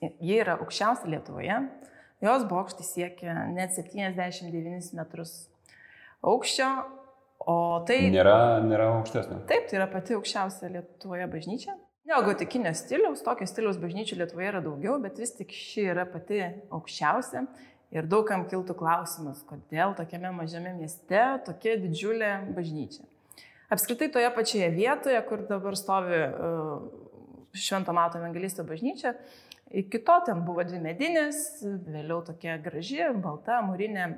Ji 0.03 0.37
yra 0.43 0.59
aukščiausia 0.59 1.09
Lietuvoje. 1.15 1.57
Jos 2.25 2.45
bokštai 2.49 2.85
siekia 2.85 3.39
net 3.55 3.73
79 3.75 4.93
metrus 4.99 5.33
aukščio, 6.25 6.69
o 7.45 7.57
tai... 7.87 8.03
Nėra, 8.13 8.61
nėra 8.65 8.91
aukštesnė. 8.99 9.41
Taip, 9.49 9.67
tai 9.69 9.79
yra 9.79 9.89
pati 9.91 10.15
aukščiausia 10.17 10.71
Lietuvoje 10.75 11.27
bažnyčia. 11.31 11.75
Neogotikinio 12.05 12.69
stiliaus, 12.77 13.23
tokio 13.25 13.47
stiliaus 13.49 13.79
bažnyčių 13.81 14.19
Lietuvoje 14.19 14.49
yra 14.51 14.59
daugiau, 14.61 14.99
bet 15.01 15.17
vis 15.17 15.31
tik 15.33 15.49
ši 15.49 15.87
yra 15.89 16.03
pati 16.05 16.37
aukščiausia. 16.69 17.47
Ir 17.95 18.05
daugam 18.09 18.43
kiltų 18.49 18.75
klausimas, 18.77 19.39
kodėl 19.47 19.95
tokiame 19.97 20.29
mažame 20.35 20.73
mieste 20.75 21.21
tokia 21.47 21.73
didžiulė 21.81 22.31
bažnyčia. 22.53 23.05
Apskritai 23.73 24.11
toje 24.13 24.29
pačioje 24.35 24.67
vietoje, 24.75 25.17
kur 25.25 25.41
dabar 25.49 25.77
stovi 25.79 26.19
uh, 26.27 26.83
Švento 27.57 27.95
Mato 27.95 28.19
Evangelisto 28.21 28.65
bažnyčia, 28.67 29.15
iki 29.73 30.01
to 30.05 30.19
ten 30.27 30.43
buvo 30.45 30.65
dvi 30.67 30.83
medinės, 30.83 31.63
vėliau 31.63 32.19
tokia 32.27 32.59
graži, 32.61 33.01
balta, 33.23 33.63
mūrinė 33.65 34.11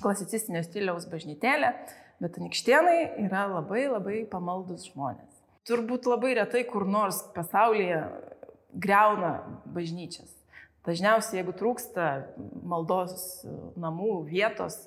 klasicistinio 0.00 0.64
stiliaus 0.64 1.08
bažnytėlė, 1.10 1.74
bet 2.22 2.40
anikštienai 2.40 3.26
yra 3.26 3.44
labai 3.58 3.84
labai 3.90 4.22
pamaldus 4.30 4.88
žmonės. 4.88 5.39
Turbūt 5.68 6.08
labai 6.08 6.34
retai 6.38 6.62
kur 6.68 6.86
nors 6.88 7.20
pasaulyje 7.34 8.00
greuna 8.72 9.32
bažnyčias. 9.74 10.32
Dažniausiai, 10.86 11.42
jeigu 11.42 11.52
trūksta 11.52 12.06
maldos 12.64 13.44
namų 13.78 14.22
vietos, 14.30 14.86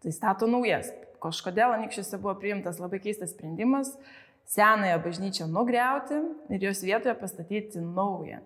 tai 0.00 0.14
stato 0.16 0.48
naujas. 0.48 0.88
Kažkodėl 1.20 1.76
anikščiuose 1.76 2.20
buvo 2.20 2.34
priimtas 2.40 2.80
labai 2.80 3.02
keistas 3.04 3.34
sprendimas 3.36 3.92
senąją 4.48 4.98
bažnyčią 5.04 5.46
nugriauti 5.48 6.14
ir 6.52 6.62
jos 6.62 6.82
vietoje 6.84 7.14
pastatyti 7.14 7.78
naują. 7.80 8.38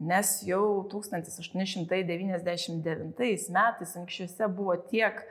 Nes 0.00 0.42
jau 0.44 0.84
1899 0.92 3.48
metais 3.48 3.96
anksčiuose 3.96 4.48
buvo 4.48 4.76
tiek 4.76 5.24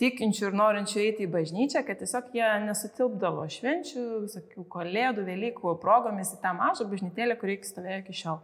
tikinčių 0.00 0.46
ir 0.48 0.56
norinčių 0.56 1.02
eiti 1.02 1.26
į 1.26 1.32
bažnyčią, 1.34 1.82
kad 1.86 2.00
tiesiog 2.00 2.30
jie 2.36 2.46
nesutilpdavo 2.64 3.44
švenčių, 3.52 4.04
visokių 4.24 4.64
kalėdų, 4.72 5.26
Velykų 5.28 5.74
progomis 5.82 6.32
į 6.36 6.40
tą 6.44 6.54
mažą 6.56 6.86
bažnytėlę, 6.90 7.36
kuri 7.40 7.58
stovėjo 7.68 8.00
iki 8.02 8.16
šiol. 8.22 8.40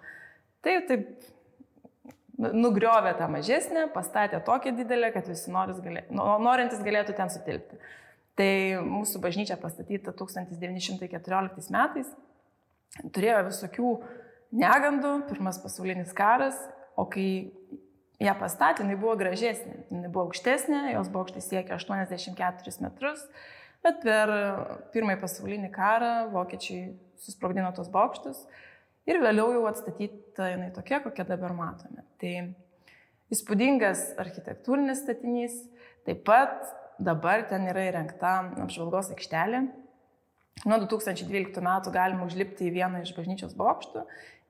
Tai 0.65 0.77
taip 0.91 1.09
nugriovė 2.37 3.15
tą 3.17 3.29
mažesnę, 3.33 3.87
pastatė 3.95 4.43
tokią 4.45 4.75
didelę, 4.77 5.11
kad 5.15 5.29
visi 5.31 5.53
galė, 5.53 6.05
norintys 6.13 6.83
galėtų 6.85 7.17
ten 7.17 7.33
sutilpti. 7.33 7.81
Tai 8.37 8.51
mūsų 8.85 9.23
bažnyčia 9.25 9.57
pastatyta 9.57 10.13
1914 10.13 11.73
metais, 11.73 12.11
turėjo 13.17 13.39
visokių 13.49 13.93
negandų, 14.61 15.15
pirmas 15.31 15.61
pasaulinis 15.63 16.13
karas, 16.17 16.59
o 16.97 17.07
kai 17.09 17.29
ją 18.23 18.35
pastatė, 18.41 18.85
jinai 18.85 18.97
buvo 19.01 19.17
gražesnė, 19.21 19.81
jinai 19.91 20.11
buvo 20.11 20.27
aukštesnė, 20.29 20.83
jos 20.95 21.11
bokštai 21.13 21.43
siekia 21.45 21.77
84 21.77 22.77
metrus, 22.85 23.25
bet 23.85 24.01
per 24.05 24.33
pirmąjį 24.95 25.21
pasaulinį 25.23 25.73
karą 25.75 26.13
vokiečiai 26.33 26.95
susprogdino 27.23 27.73
tos 27.77 27.91
bokštus 27.93 28.45
ir 29.09 29.21
vėliau 29.23 29.53
jau 29.55 29.67
atstatyta 29.71 30.51
jinai 30.53 30.73
tokia, 30.75 31.01
kokią 31.05 31.27
dabar 31.29 31.55
matome. 31.57 32.05
Tai 32.21 32.33
įspūdingas 33.35 34.13
architektūrinis 34.23 35.03
statinys, 35.05 35.59
taip 36.07 36.25
pat 36.27 36.65
dabar 37.03 37.45
ten 37.51 37.69
yra 37.71 37.89
įrengta 37.91 38.39
apžvalgos 38.65 39.13
aikštelė. 39.15 39.67
Nuo 40.65 40.79
2012 40.81 41.61
metų 41.63 41.93
galima 41.93 42.25
užlipti 42.25 42.71
į 42.71 42.75
vieną 42.79 43.03
iš 43.05 43.13
bažnyčios 43.17 43.53
bokštų 43.59 44.07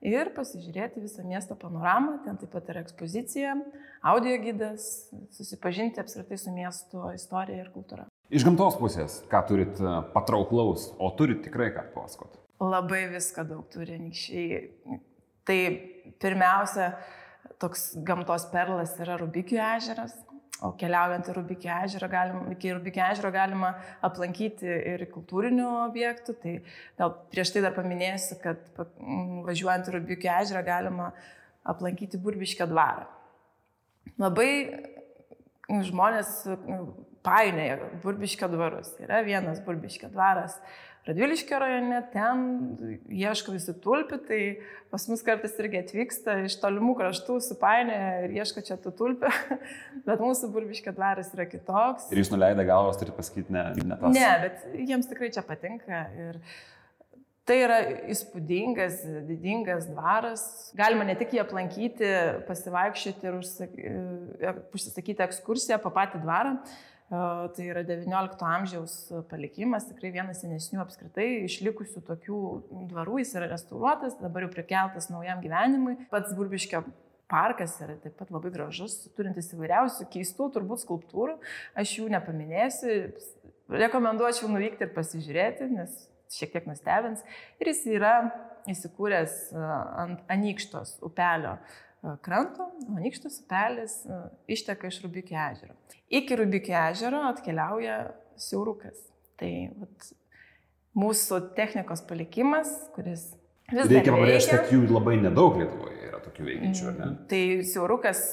ir 0.07 0.31
pasižiūrėti 0.35 1.01
visą 1.03 1.25
miesto 1.27 1.57
panoramą. 1.59 2.19
Ten 2.25 2.37
taip 2.39 2.53
pat 2.53 2.69
yra 2.71 2.83
ekspozicija, 2.85 3.57
audio 4.05 4.37
gydas, 4.41 5.09
susipažinti 5.35 6.01
apskritai 6.01 6.39
su 6.39 6.53
miesto 6.55 7.11
istorija 7.15 7.65
ir 7.65 7.73
kultūra. 7.73 8.07
Iš 8.31 8.43
gamtos 8.47 8.79
pusės, 8.79 9.21
ką 9.31 9.43
turit 9.47 9.79
e, 9.79 9.93
patrauklaus, 10.13 10.89
o 10.99 11.11
turit 11.15 11.43
tikrai 11.45 11.69
ką 11.75 11.85
pasakot? 11.93 12.39
Labai 12.63 13.05
viską 13.11 13.45
daug 13.47 13.67
turi 13.71 13.97
anykščiai. 13.99 14.97
Tai 15.47 15.59
pirmiausia, 16.23 16.89
toks 17.61 17.93
gamtos 18.07 18.47
perlas 18.51 18.95
yra 19.03 19.19
Rubikių 19.21 19.61
ežeras. 19.75 20.15
Keliaujant 20.57 21.27
į 21.29 21.33
Rubikį 21.35 21.69
ežerą, 21.69 22.07
galima, 22.09 22.39
iki 22.55 22.71
Rubikį 22.73 23.01
ežero 23.11 23.29
galima 23.33 23.75
aplankyti 24.05 24.65
ir 24.65 25.03
kultūrinių 25.13 25.67
objektų. 25.83 26.33
Tai 26.41 26.53
gal 26.97 27.13
prieš 27.29 27.53
tai 27.53 27.61
dar 27.65 27.75
paminėsiu, 27.75 28.39
kad 28.41 28.63
važiuojant 29.45 29.91
į 29.91 29.97
Rubikį 29.99 30.31
ežerą 30.39 30.63
galima 30.65 31.11
aplankyti 31.67 32.17
Burbiškio 32.21 32.65
dvarą. 32.71 33.05
Labai 34.17 34.49
žmonės 35.85 36.33
painėja 37.27 37.77
Burbiškio 38.01 38.49
dvarus. 38.49 38.93
Yra 39.03 39.21
vienas 39.27 39.61
Burbiškio 39.65 40.09
dvaras 40.13 40.57
Radviliškio 41.07 41.59
rajone, 41.59 41.99
ten 42.11 42.41
ieško 43.15 43.53
visi 43.55 43.71
tulpių, 43.83 44.17
tai 44.27 44.39
pas 44.91 45.05
mus 45.07 45.21
kartais 45.23 45.53
irgi 45.61 45.79
atvyksta 45.79 46.35
iš 46.43 46.57
tolimų 46.59 46.97
kraštų, 46.99 47.37
supainė 47.45 47.99
ir 48.25 48.33
ieško 48.41 48.63
čia 48.67 48.75
tų 48.83 48.91
tulpių, 48.97 49.31
bet 50.07 50.23
mūsų 50.23 50.49
burbiškio 50.51 50.91
dvaras 50.97 51.31
yra 51.37 51.45
kitoks. 51.47 52.09
Ir 52.11 52.19
jūs 52.19 52.31
nuleidę 52.33 52.65
galvos, 52.67 52.99
turite 52.99 53.15
pasakyti, 53.15 53.55
ne, 53.55 53.69
ne 53.79 53.99
tas. 54.01 54.17
Ne, 54.17 54.31
bet 54.43 54.65
jiems 54.89 55.07
tikrai 55.07 55.31
čia 55.31 55.45
patinka. 55.47 56.01
Ir 56.19 56.41
tai 57.47 57.61
yra 57.63 57.79
įspūdingas, 58.11 58.99
didingas 59.29 59.87
dvaras. 59.87 60.43
Galima 60.75 61.07
ne 61.07 61.15
tik 61.15 61.37
jį 61.37 61.43
aplankyti, 61.45 62.11
pasivaikščioti 62.51 63.31
ir 63.31 63.39
užsisakyti 64.75 65.23
ekskursiją 65.29 65.79
po 65.79 65.95
patį 65.95 66.19
dvarą, 66.27 66.57
Tai 67.07 67.63
yra 67.63 67.85
XIX 67.87 68.41
amžiaus 68.43 68.93
palikimas, 69.31 69.85
tikrai 69.87 70.09
vienas 70.11 70.41
senesnių 70.43 70.81
apskritai 70.83 71.27
išlikusių 71.45 72.01
tokių 72.03 72.39
dvarų, 72.89 73.21
jis 73.21 73.31
yra 73.39 73.47
restauruotas, 73.53 74.17
dabar 74.19 74.43
jau 74.43 74.49
prikeltas 74.51 75.07
naujam 75.07 75.39
gyvenimui. 75.39 75.95
Pats 76.11 76.35
Burbiškio 76.35 76.81
parkas 77.31 77.77
yra 77.83 77.95
taip 78.03 78.17
pat 78.19 78.33
labai 78.35 78.51
gražus, 78.51 78.97
turintis 79.15 79.53
įvairiausių 79.55 80.09
keistų 80.11 80.49
turbūt 80.57 80.83
skulptūrų, 80.83 81.37
aš 81.79 81.95
jų 82.01 82.11
nepaminėsiu, 82.11 82.99
rekomenduočiau 83.71 84.51
nuvykti 84.51 84.87
ir 84.87 84.93
pasižiūrėti, 84.95 85.71
nes 85.79 85.95
šiek 86.35 86.51
tiek 86.57 86.67
nustebins. 86.67 87.23
Ir 87.63 87.71
jis 87.71 87.85
yra 87.95 88.15
įsikūręs 88.67 89.39
ant 89.55 90.23
Anykštos 90.31 90.97
upelio 91.07 91.55
kranto, 92.23 92.69
o 92.87 92.99
Nikštas 92.99 93.41
upelis 93.43 93.97
išteka 94.47 94.91
iš 94.91 95.01
Rubikio 95.03 95.39
ežero. 95.41 95.75
Iki 96.09 96.39
Rubikio 96.43 96.77
ežero 96.91 97.23
atkeliauja 97.31 97.97
siaurukas. 98.39 99.01
Tai 99.37 99.51
vat, 99.77 100.11
mūsų 100.97 101.41
technikos 101.57 102.01
palikimas, 102.09 102.71
kuris 102.95 103.29
vis 103.71 103.89
Reikia 103.91 104.13
pabrėžti, 104.15 104.55
kad 104.55 104.71
jų 104.73 104.87
labai 104.89 105.17
nedaug 105.21 105.57
Lietuvoje 105.59 106.07
yra 106.07 106.21
tokių 106.23 106.47
veikiančių, 106.47 106.85
ne? 106.93 107.05
Mm, 107.05 107.17
tai 107.29 107.41
siaurukas 107.67 108.23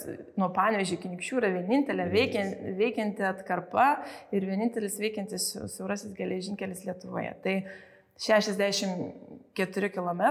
nuo 0.40 0.48
Panevežį 0.54 0.98
iki 0.98 1.10
Nikščių 1.12 1.40
yra 1.40 1.50
vienintelė 1.58 2.06
veikianti, 2.12 2.74
veikianti 2.78 3.26
atkarpa 3.28 3.88
ir 4.34 4.46
vienintelis 4.48 4.96
veikiantis 5.02 5.50
siaurasis 5.74 6.14
geležinkelis 6.16 6.84
Lietuvoje. 6.86 7.34
Tai 7.44 7.56
64 8.24 9.90
km, 9.90 10.22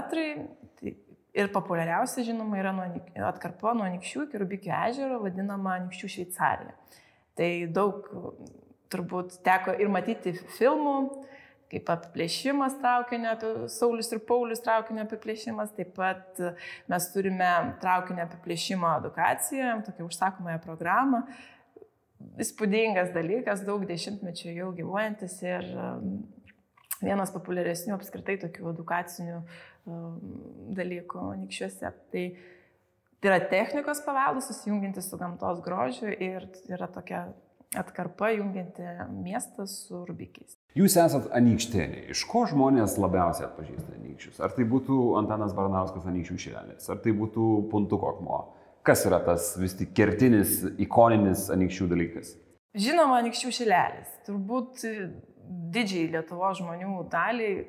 tai 0.80 0.96
Ir 1.34 1.48
populiariausia, 1.50 2.22
žinoma, 2.28 2.60
yra 2.60 2.70
nuo, 2.74 2.84
atkarpa 3.26 3.72
nuo 3.74 3.88
Nikščių 3.90 4.28
iki 4.28 4.38
Rubikio 4.38 4.74
ežero, 4.86 5.18
vadinama 5.24 5.80
Nikščių 5.82 6.10
Šveicarija. 6.12 6.76
Tai 7.34 7.48
daug 7.74 8.04
turbūt 8.94 9.40
teko 9.42 9.74
ir 9.82 9.90
matyti 9.90 10.36
filmų, 10.54 10.94
kaip 11.72 11.90
apiplėšimas 11.90 12.76
traukinio, 12.78 13.32
Saulis 13.72 14.12
ir 14.14 14.22
Paulius 14.28 14.62
traukinio 14.62 15.02
apiplėšimas, 15.08 15.74
taip 15.74 15.90
pat 15.98 16.38
mes 16.92 17.10
turime 17.10 17.50
traukinio 17.82 18.28
apiplėšimo 18.28 18.94
edukaciją, 19.00 19.80
tokią 19.88 20.06
užsakomąją 20.06 20.62
programą. 20.62 21.24
Įspūdingas 22.40 23.10
dalykas, 23.12 23.66
daug 23.66 23.82
dešimtmečių 23.90 24.54
jau 24.54 24.70
gyvuojantis 24.78 25.40
ir 25.42 25.66
vienas 27.02 27.34
populiaresnių 27.34 27.98
apskritai 27.98 28.38
tokių 28.46 28.70
edukacinių 28.70 29.40
um, 29.40 29.48
dalykų 29.84 31.30
nikščiuose. 31.44 31.92
Tai, 32.12 32.24
tai 33.20 33.30
yra 33.32 33.40
technikos 33.50 34.02
paveldas 34.06 34.48
susijungiantis 34.50 35.10
su 35.10 35.20
gamtos 35.20 35.62
grožiu 35.64 36.12
ir 36.12 36.48
yra 36.72 36.88
tokia 36.92 37.26
atkarpa 37.74 38.30
jungianti 38.30 38.82
miestą 39.10 39.66
su 39.66 40.04
rubikiais. 40.06 40.54
Jūs 40.78 40.96
esat 40.98 41.26
anykštėniai. 41.34 42.08
Iš 42.14 42.24
ko 42.30 42.44
žmonės 42.50 42.96
labiausiai 43.02 43.48
atpažįsta 43.48 43.96
anykščius? 43.98 44.40
Ar 44.42 44.54
tai 44.54 44.66
būtų 44.70 45.00
Antanas 45.18 45.54
Baranauskas 45.56 46.06
anykščių 46.10 46.38
šilelės, 46.46 46.88
ar 46.90 47.02
tai 47.02 47.14
būtų 47.18 47.48
puntuko 47.72 48.14
akmuo? 48.14 48.40
Kas 48.84 49.04
yra 49.08 49.20
tas 49.24 49.54
vis 49.56 49.74
tik 49.78 49.94
kertinis, 49.96 50.60
ikoninis 50.82 51.48
anykščių 51.54 51.88
dalykas? 51.90 52.34
Žinoma, 52.74 53.20
anykščių 53.22 53.52
šilelis. 53.58 54.10
Turbūt 54.26 54.82
didžiai 55.74 56.10
Lietuvo 56.12 56.50
žmonių 56.58 57.04
daliai 57.12 57.64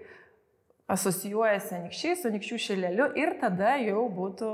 asocijuojasi 0.91 1.77
anykščiai 1.79 2.17
su 2.19 2.29
anykščių 2.29 2.59
šileliu 2.67 3.07
ir 3.17 3.35
tada 3.41 3.75
jau 3.81 4.05
būtų 4.13 4.51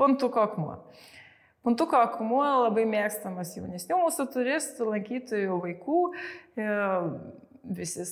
puntuko 0.00 0.44
akmuo. 0.44 0.76
Puntuko 1.66 1.98
akmuo 1.98 2.44
labai 2.66 2.84
mėgstamas 2.86 3.56
jaunesnių 3.56 3.98
mūsų 4.04 4.28
turistų, 4.34 4.86
lankytojų, 4.92 5.56
vaikų. 5.64 6.02
E, 6.60 6.68
visi 7.76 8.04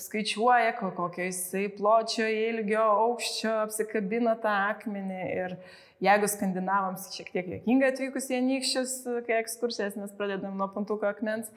skaičiuoja, 0.00 0.72
kokio 0.78 1.26
jisai 1.26 1.66
pločio, 1.76 2.24
ilgio, 2.24 2.86
aukščio 3.04 3.52
apsikabina 3.66 4.38
tą 4.40 4.54
akmenį. 4.70 5.22
Ir 5.42 5.56
jeigu 6.02 6.28
skandinavams 6.30 7.08
šiek 7.14 7.30
tiek 7.34 7.48
jokinga 7.56 7.92
atvykus 7.92 8.28
į 8.32 8.40
anykščius, 8.40 8.98
kai 9.28 9.38
ekskursijas 9.40 9.96
mes 10.00 10.12
pradedam 10.18 10.58
nuo 10.58 10.68
puntuko 10.74 11.08
akmens, 11.10 11.50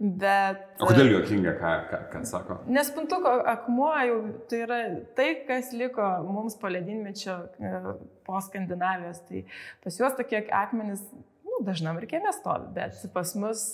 Bet, 0.00 0.62
o 0.80 0.86
kodėl 0.88 1.10
juokinga, 1.12 1.52
ką, 1.60 1.70
ką, 1.90 1.98
ką 2.08 2.20
sako? 2.24 2.54
Nes 2.72 2.88
puntuko 2.96 3.34
akmuo 3.50 3.90
jau 4.00 4.14
tai 4.48 4.60
yra 4.64 4.78
tai, 5.18 5.26
kas 5.44 5.74
liko 5.76 6.06
mums 6.24 6.56
po 6.56 6.70
ledynmečio 6.72 7.34
e, 7.60 7.72
po 8.24 8.40
Skandinavijos. 8.40 9.20
Tai 9.28 9.42
pas 9.84 9.98
juos 10.00 10.16
tokie 10.16 10.40
akmenys 10.56 11.02
nu, 11.12 11.60
dažnam 11.68 12.00
ir 12.00 12.08
kiemė 12.08 12.32
stovi, 12.32 12.70
bet 12.78 12.96
pas 13.12 13.34
mus 13.36 13.66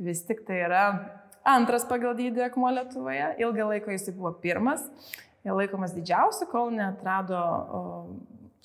vis 0.00 0.24
tik 0.24 0.46
tai 0.48 0.62
yra 0.64 0.86
antras 1.44 1.84
pagal 1.84 2.16
dydį 2.16 2.46
akmuo 2.48 2.72
Lietuvoje. 2.72 3.34
Ilgą 3.44 3.68
laiką 3.74 3.92
jis 3.98 4.08
buvo 4.16 4.32
pirmas, 4.40 4.88
laikomas 5.44 5.92
didžiausiu, 5.92 6.48
kol 6.56 6.72
neatrado 6.72 7.42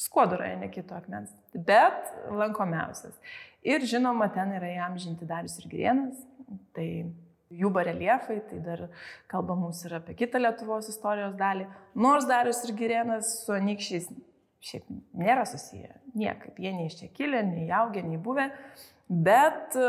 skuodo 0.01 0.39
rajone 0.41 0.69
kito 0.73 0.97
akmens, 0.97 1.33
bet 1.53 2.11
lankomiausias. 2.33 3.17
Ir 3.61 3.85
žinoma, 3.85 4.31
ten 4.33 4.55
yra 4.57 4.71
jam 4.73 4.97
žinti 4.97 5.27
Darius 5.29 5.59
ir 5.61 5.67
Grienas. 5.69 6.17
Tai 6.75 6.87
jų 7.51 7.69
bareliefai, 7.73 8.39
tai 8.49 8.59
dar 8.63 8.85
kalba 9.31 9.55
mums 9.59 9.83
ir 9.85 9.95
apie 9.99 10.15
kitą 10.17 10.41
Lietuvos 10.41 10.89
istorijos 10.91 11.35
dalį. 11.39 11.67
Nors 11.99 12.27
Darius 12.29 12.63
ir 12.65 12.75
Girėnas 12.79 13.31
su 13.45 13.55
Anikščiais 13.55 14.09
šiaip 14.61 14.89
nėra 15.17 15.43
susiję, 15.49 15.95
niekaip, 16.17 16.59
jie 16.61 16.71
nei 16.75 16.87
iš 16.89 16.99
čia 16.99 17.07
kilę, 17.15 17.41
nei 17.47 17.69
augę, 17.73 18.03
nei 18.05 18.19
buvę, 18.21 18.47
bet 19.09 19.77
e, 19.79 19.87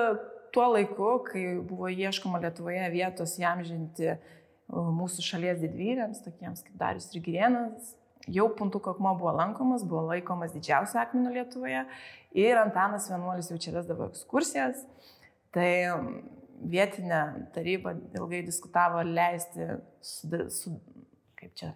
tuo 0.55 0.71
laiku, 0.73 1.11
kai 1.27 1.43
buvo 1.61 1.91
ieškoma 1.93 2.41
Lietuvoje 2.41 2.87
vietos 2.95 3.37
jam 3.41 3.61
žinti 3.67 4.15
e, 4.15 4.17
mūsų 4.73 5.27
šalies 5.27 5.61
didvyriams, 5.61 6.23
tokiems 6.25 6.65
kaip 6.65 6.79
Darius 6.81 7.11
ir 7.13 7.25
Girėnas, 7.27 7.93
jau 8.31 8.49
puntuko 8.57 8.95
akmuo 8.95 9.15
buvo 9.19 9.33
lankomas, 9.37 9.85
buvo 9.87 10.07
laikomas 10.11 10.55
didžiausiu 10.55 11.01
akmeniu 11.03 11.33
Lietuvoje 11.35 11.85
ir 12.39 12.61
Antanas 12.61 13.09
Vienuolis 13.11 13.51
jau 13.51 13.59
čia 13.61 13.75
vesdavo 13.77 14.09
ekskursijas. 14.13 14.85
Tai 15.53 15.71
vietinė 16.63 17.23
taryba 17.55 17.97
ilgai 18.15 18.43
diskutavo 18.47 19.03
leisti, 19.05 19.67
su, 20.01 20.31
su, 20.55 20.77
kaip 21.39 21.55
čia, 21.59 21.73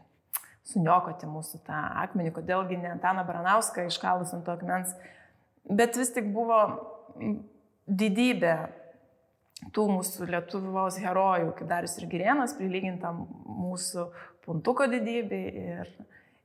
suniokoti 0.66 1.28
mūsų 1.30 1.60
tą 1.66 1.82
akmenį, 2.04 2.32
kodėlgi 2.34 2.78
ne 2.80 2.94
Antaną 2.94 3.26
Baranauską 3.26 3.86
iškalus 3.90 4.34
ant 4.34 4.46
to 4.46 4.54
akmens. 4.56 4.94
Bet 5.66 5.98
vis 5.98 6.12
tik 6.14 6.30
buvo 6.34 6.60
didybė 7.86 8.56
tų 9.74 9.86
mūsų 9.90 10.28
Lietuvos 10.30 10.98
herojų, 11.02 11.52
kaip 11.58 11.70
Darius 11.70 11.96
ir 12.00 12.08
Girienas, 12.10 12.54
prilyginta 12.58 13.12
mūsų 13.14 14.08
puntuko 14.46 14.86
didybė 14.90 15.40
ir 15.62 15.92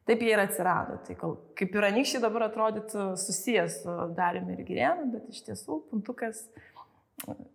taip 0.09 0.23
jie 0.25 0.33
ir 0.33 0.41
atsirado. 0.43 0.97
Tai 1.05 1.15
kol, 1.19 1.37
kaip 1.59 1.75
ir 1.77 1.87
anykščiai 1.91 2.23
dabar 2.23 2.47
atrodytų 2.49 3.11
susijęs 3.21 3.81
su 3.83 3.97
Dariumi 4.17 4.57
ir 4.57 4.65
Girienu, 4.67 5.09
bet 5.13 5.29
iš 5.33 5.43
tiesų 5.49 5.83
puntukas 5.91 6.45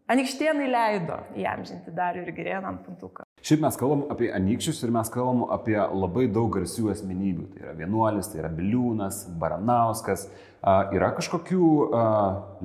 Anikštėnai 0.07 0.69
leido 0.71 1.17
įamžinti 1.35 1.91
Darių 1.95 2.23
ir 2.23 2.35
Girėną 2.37 2.69
ant 2.71 2.85
puntuką. 2.87 3.25
Šiaip 3.43 3.65
mes 3.65 3.79
kalbam 3.79 4.05
apie 4.15 4.29
anykščius 4.35 4.85
ir 4.87 4.93
mes 4.95 5.11
kalbam 5.11 5.43
apie 5.55 5.75
labai 5.75 6.29
daug 6.31 6.53
garsių 6.55 6.93
asmenybių. 6.93 7.49
Tai 7.51 7.65
yra 7.65 7.75
Vienuolis, 7.81 8.31
tai 8.31 8.45
yra 8.45 8.51
Biliūnas, 8.55 9.25
Baranauskas. 9.41 10.29
Yra 10.95 11.11
kažkokių 11.19 11.67
a, 11.95 12.05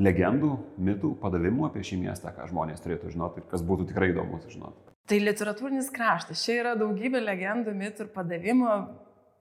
legendų, 0.01 0.51
mitų, 0.81 1.15
padavimų 1.21 1.67
apie 1.67 1.83
šį 1.85 1.99
miestą, 2.05 2.31
ką 2.37 2.47
žmonės 2.49 2.81
turėtų 2.85 3.11
žinoti 3.13 3.41
ir 3.41 3.49
kas 3.49 3.65
būtų 3.65 3.89
tikrai 3.91 4.11
įdomu 4.13 4.39
sužinoti. 4.45 4.93
Tai 5.09 5.19
literatūrinis 5.21 5.89
kraštas. 5.93 6.41
Čia 6.45 6.59
yra 6.61 6.75
daugybė 6.79 7.21
legendų, 7.21 7.73
mitų 7.77 8.05
ir 8.05 8.13
padavimų 8.13 8.75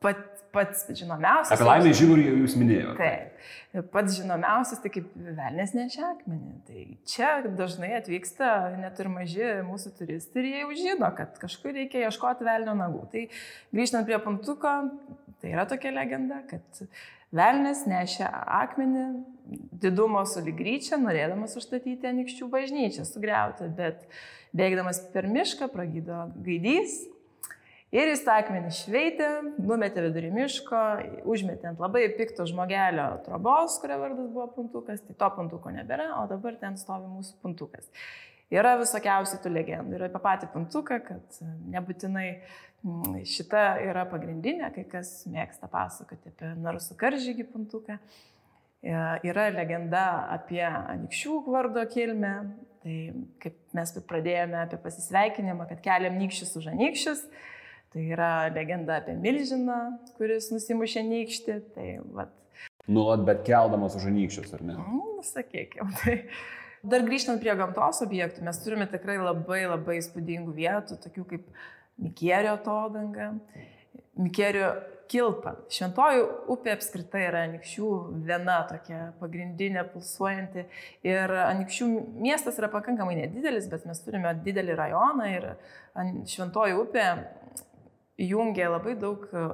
pat, 0.03 0.21
pats 0.55 0.87
žinomiausias. 0.97 1.55
Apie 1.55 1.67
laimę 1.67 1.93
žygurį 1.97 2.25
jau 2.27 2.37
jūs 2.43 2.57
minėjote. 2.59 2.97
Taip. 2.99 3.87
Pats 3.93 4.17
žinomiausias, 4.19 4.81
tai 4.83 4.91
kaip 4.97 5.13
Velnės 5.15 5.75
nešia 5.77 6.09
akmenį. 6.09 6.55
Tai 6.67 6.85
čia 7.13 7.31
dažnai 7.47 7.93
atvyksta 8.01 8.49
net 8.81 8.99
ir 9.03 9.11
maži 9.13 9.53
mūsų 9.69 9.95
turistai 10.01 10.43
ir 10.43 10.49
jie 10.51 10.65
jau 10.65 10.73
žino, 10.81 11.11
kad 11.17 11.39
kažkur 11.43 11.77
reikia 11.77 12.09
ieškoti 12.09 12.47
velnio 12.49 12.75
nagų. 12.79 13.05
Tai 13.13 13.25
grįžtant 13.77 14.09
prie 14.09 14.19
pantuko, 14.25 14.75
tai 15.43 15.55
yra 15.55 15.69
tokia 15.71 15.95
legenda, 15.95 16.43
kad 16.51 16.85
Velnės 17.31 17.85
nešia 17.87 18.27
akmenį 18.59 19.05
didumo 19.79 20.25
su 20.27 20.43
lygryčia, 20.43 20.97
norėdamas 20.99 21.55
užstatyti 21.61 22.09
anikščių 22.11 22.49
bažnyčią, 22.51 23.05
sugriauti, 23.07 23.69
bet 23.77 24.03
bėgdamas 24.57 24.99
per 25.15 25.29
mišką 25.31 25.71
pragydo 25.71 26.25
gaidys 26.43 26.97
Ir 27.91 28.07
jis 28.07 28.21
tą 28.23 28.37
akmenį 28.39 28.71
šveitė, 28.71 29.29
numetė 29.59 30.05
vidurį 30.05 30.29
miško, 30.37 30.81
užmetė 31.27 31.73
ant 31.73 31.81
labai 31.83 32.05
pikto 32.15 32.47
žmogelio 32.47 33.09
trobos, 33.25 33.81
kurio 33.83 33.97
vardas 33.99 34.29
buvo 34.31 34.47
puntukas, 34.55 35.03
tai 35.03 35.17
to 35.19 35.31
puntuko 35.35 35.73
nebėra, 35.75 36.13
o 36.21 36.29
dabar 36.31 36.55
ten 36.61 36.79
stovi 36.79 37.11
mūsų 37.11 37.41
puntukas. 37.43 37.91
Yra 38.51 38.77
visokiausių 38.79 39.41
tų 39.43 39.53
legendų. 39.57 39.99
Yra 39.99 40.07
apie 40.11 40.23
patį 40.23 40.51
puntuką, 40.55 41.01
kad 41.07 41.37
nebūtinai 41.71 42.27
mm, 42.31 43.21
šita 43.31 43.67
yra 43.87 44.07
pagrindinė, 44.11 44.73
kai 44.75 44.87
kas 44.91 45.13
mėgsta 45.31 45.71
pasakoti 45.71 46.33
apie 46.33 46.55
narusų 46.63 46.99
karžygį 46.99 47.47
puntuką. 47.53 47.99
E, 48.83 48.97
yra 49.31 49.51
legenda 49.55 50.03
apie 50.35 50.65
anikščių 50.67 51.39
vardo 51.47 51.87
kilmę. 51.91 52.35
Tai 52.81 52.97
kaip 53.43 53.57
mes 53.77 53.99
pradėjome 54.09 54.63
apie 54.63 54.79
pasisveikinimą, 54.83 55.67
kad 55.71 55.83
keliam 55.85 56.19
nykščius 56.23 56.55
už 56.59 56.71
anikščius. 56.73 57.27
Tai 57.91 58.05
yra 58.07 58.31
legenda 58.55 59.01
apie 59.01 59.17
milžiną, 59.19 59.81
kuris 60.19 60.53
nusimušė 60.55 61.03
nykštį. 61.09 61.57
Tai, 61.75 61.89
vat. 62.15 62.37
Nuolat 62.91 63.25
bet 63.27 63.43
keldamas 63.47 63.97
už 63.99 64.07
nykščius, 64.15 64.55
ar 64.55 64.63
ne? 64.69 64.77
Mm, 64.79 65.21
sakykime. 65.27 65.91
Tai. 66.03 66.17
Dar 66.81 67.03
grįžtant 67.05 67.43
prie 67.43 67.53
gamtos 67.59 67.99
objektų, 68.07 68.41
mes 68.47 68.63
turime 68.65 68.87
tikrai 68.89 69.19
labai 69.21 69.67
labai 69.67 69.99
įspūdingų 70.01 70.55
vietų, 70.57 70.97
tokių 71.03 71.27
kaip 71.35 71.51
Mikėrio 72.01 72.55
atodanga, 72.57 73.35
Mikėrio 74.17 74.71
kilpa. 75.11 75.57
Šventoji 75.73 76.23
upė 76.55 76.73
apskritai 76.77 77.27
yra 77.27 77.43
Anikščių 77.49 77.91
viena 78.25 78.61
tokia 78.71 79.01
pagrindinė 79.21 79.83
pulsuojanti. 79.91 80.65
Ir 81.05 81.35
Anikščių 81.43 81.89
miestas 82.23 82.61
yra 82.63 82.71
pakankamai 82.73 83.19
nedidelis, 83.19 83.69
bet 83.69 83.85
mes 83.91 84.01
turime 84.05 84.33
didelį 84.47 84.79
rajoną 84.81 85.29
ir 85.35 85.49
Šventoji 86.31 86.79
upė 86.79 87.07
jungia 88.21 88.71
labai 88.73 88.97
daug 89.01 89.27
e, 89.33 89.47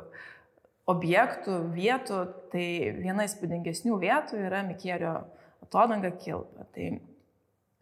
objektų, 0.91 1.59
vietų, 1.75 2.23
tai 2.53 2.69
viena 2.99 3.27
įspūdingesnių 3.27 3.99
vietų 4.03 4.41
yra 4.47 4.63
Mikėrio 4.67 5.19
atodanga 5.65 6.13
Kilpa. 6.15 6.67
Tai 6.75 6.91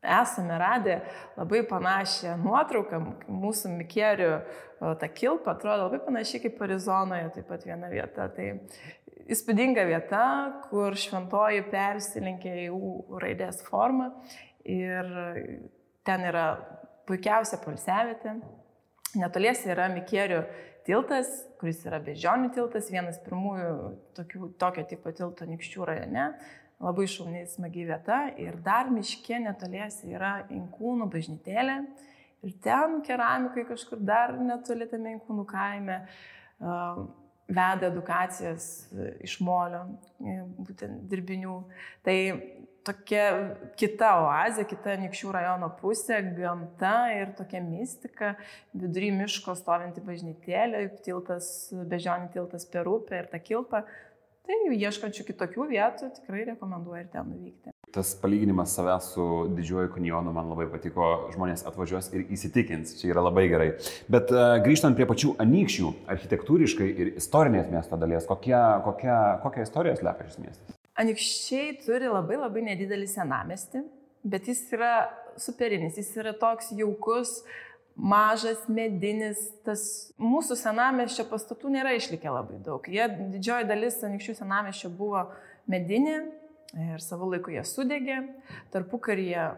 esame 0.04 0.58
radę 0.60 0.98
labai 1.36 1.62
panašią 1.68 2.36
nuotrauką, 2.42 3.00
mūsų 3.28 3.72
Mikėrių 3.78 4.30
ta 5.00 5.08
Kilpa 5.08 5.54
atrodo 5.54 5.86
labai 5.86 6.00
panašiai 6.04 6.42
kaip 6.44 6.60
Arizonoje, 6.64 7.30
taip 7.36 7.48
pat 7.48 7.64
viena 7.68 7.88
vieta. 7.92 8.28
Tai 8.36 8.48
įspūdinga 9.32 9.86
vieta, 9.88 10.24
kur 10.68 10.96
šventoji 10.98 11.64
persilinkė 11.72 12.56
į 12.66 12.68
U 12.74 13.20
raidės 13.22 13.62
formą 13.68 14.10
ir 14.64 15.08
ten 16.04 16.28
yra 16.28 16.46
puikiausia 17.08 17.60
polsiavietė. 17.64 18.38
Netoliese 19.14 19.70
yra 19.70 19.86
Mikėrių 19.92 20.40
tiltas, 20.86 21.30
kuris 21.60 21.82
yra 21.88 22.00
bežionių 22.04 22.50
tiltas, 22.54 22.90
vienas 22.92 23.18
pirmųjų 23.24 23.72
tokių, 24.18 24.50
tokio 24.60 24.84
tipo 24.90 25.12
tilto 25.16 25.48
Nikščių 25.48 25.88
rajone. 25.90 26.28
Labai 26.84 27.06
šauniai 27.08 27.46
smagi 27.48 27.86
vieta. 27.88 28.24
Ir 28.40 28.58
dar 28.64 28.90
miškė 28.92 29.38
netoliese 29.44 30.10
yra 30.12 30.34
Inkūnų 30.52 31.08
bažnytėlė. 31.12 31.78
Ir 32.44 32.56
ten 32.64 32.98
keramikai 33.06 33.64
kažkur 33.68 34.02
dar 34.04 34.34
netoli 34.36 34.88
tame 34.90 35.14
Inkūnų 35.16 35.46
kaime 35.48 36.02
veda 37.44 37.88
edukacijas 37.90 38.66
iš 39.24 39.38
molio, 39.44 39.84
būtent 40.20 41.06
dirbinių. 41.08 41.56
Tai 42.04 42.16
tokia 42.84 43.26
kita 43.80 44.10
oazė, 44.24 44.66
kita 44.68 44.96
Nikščių 45.02 45.34
rajono 45.34 45.70
pusė, 45.80 46.20
gamta 46.36 46.96
ir 47.16 47.34
tokia 47.38 47.62
mistika, 47.64 48.34
vidury 48.76 49.10
miško 49.14 49.56
stovinti 49.58 50.04
bažnytėlė, 50.04 50.86
tiltas, 51.04 51.46
bežionį 51.72 52.32
tiltas 52.34 52.68
per 52.70 52.90
upę 52.90 53.22
ir 53.22 53.30
tą 53.32 53.40
kilpą. 53.42 53.84
Tai 54.44 54.56
ieškančių 54.76 55.24
kitokių 55.24 55.70
vietų 55.70 56.10
tikrai 56.18 56.42
rekomenduoju 56.50 57.00
ir 57.00 57.06
ten 57.08 57.30
nuvykti. 57.30 57.72
Tas 57.96 58.10
palyginimas 58.20 58.74
savęs 58.76 59.06
su 59.14 59.24
didžiuoju 59.56 59.94
kanjonu 59.94 60.34
man 60.36 60.50
labai 60.52 60.66
patiko, 60.68 61.30
žmonės 61.32 61.64
atvažiuos 61.70 62.10
ir 62.12 62.26
įsitikins, 62.34 62.92
čia 63.00 63.14
yra 63.14 63.24
labai 63.24 63.46
gerai. 63.48 63.70
Bet 64.12 64.34
uh, 64.34 64.58
grįžtant 64.66 65.00
prie 65.00 65.08
pačių 65.08 65.32
anykščių, 65.46 65.96
architektūriškai 66.12 66.92
ir 66.92 67.14
istorinės 67.16 67.72
miesto 67.72 67.96
dalies, 67.96 68.28
kokia, 68.28 68.64
kokia, 68.84 69.20
kokia 69.46 69.64
istorija 69.64 69.96
slepia 70.02 70.28
šis 70.28 70.42
miestas? 70.44 70.83
Anikščiai 71.00 71.74
turi 71.82 72.08
labai 72.10 72.38
labai 72.38 72.62
nedidelį 72.68 73.06
senamestį, 73.10 73.82
bet 74.30 74.46
jis 74.50 74.62
yra 74.76 74.94
superinis, 75.40 75.98
jis 75.98 76.12
yra 76.22 76.32
toks 76.38 76.70
jaukus, 76.78 77.40
mažas, 77.94 78.64
medinis, 78.70 79.40
tas 79.66 79.82
mūsų 80.18 80.56
senameščio 80.58 81.26
pastatų 81.30 81.74
nėra 81.76 81.94
išlikę 81.98 82.30
labai 82.30 82.60
daug. 82.62 82.86
Jie, 82.90 83.06
didžioji 83.34 83.68
dalis 83.70 84.00
anikščių 84.06 84.36
senameščio 84.40 84.90
buvo 84.94 85.26
medinė 85.70 86.16
ir 86.94 87.02
savo 87.02 87.28
laiku 87.30 87.54
jie 87.54 87.62
sudegė. 87.66 88.20
Tarpu 88.74 88.98
karyje 89.02 89.52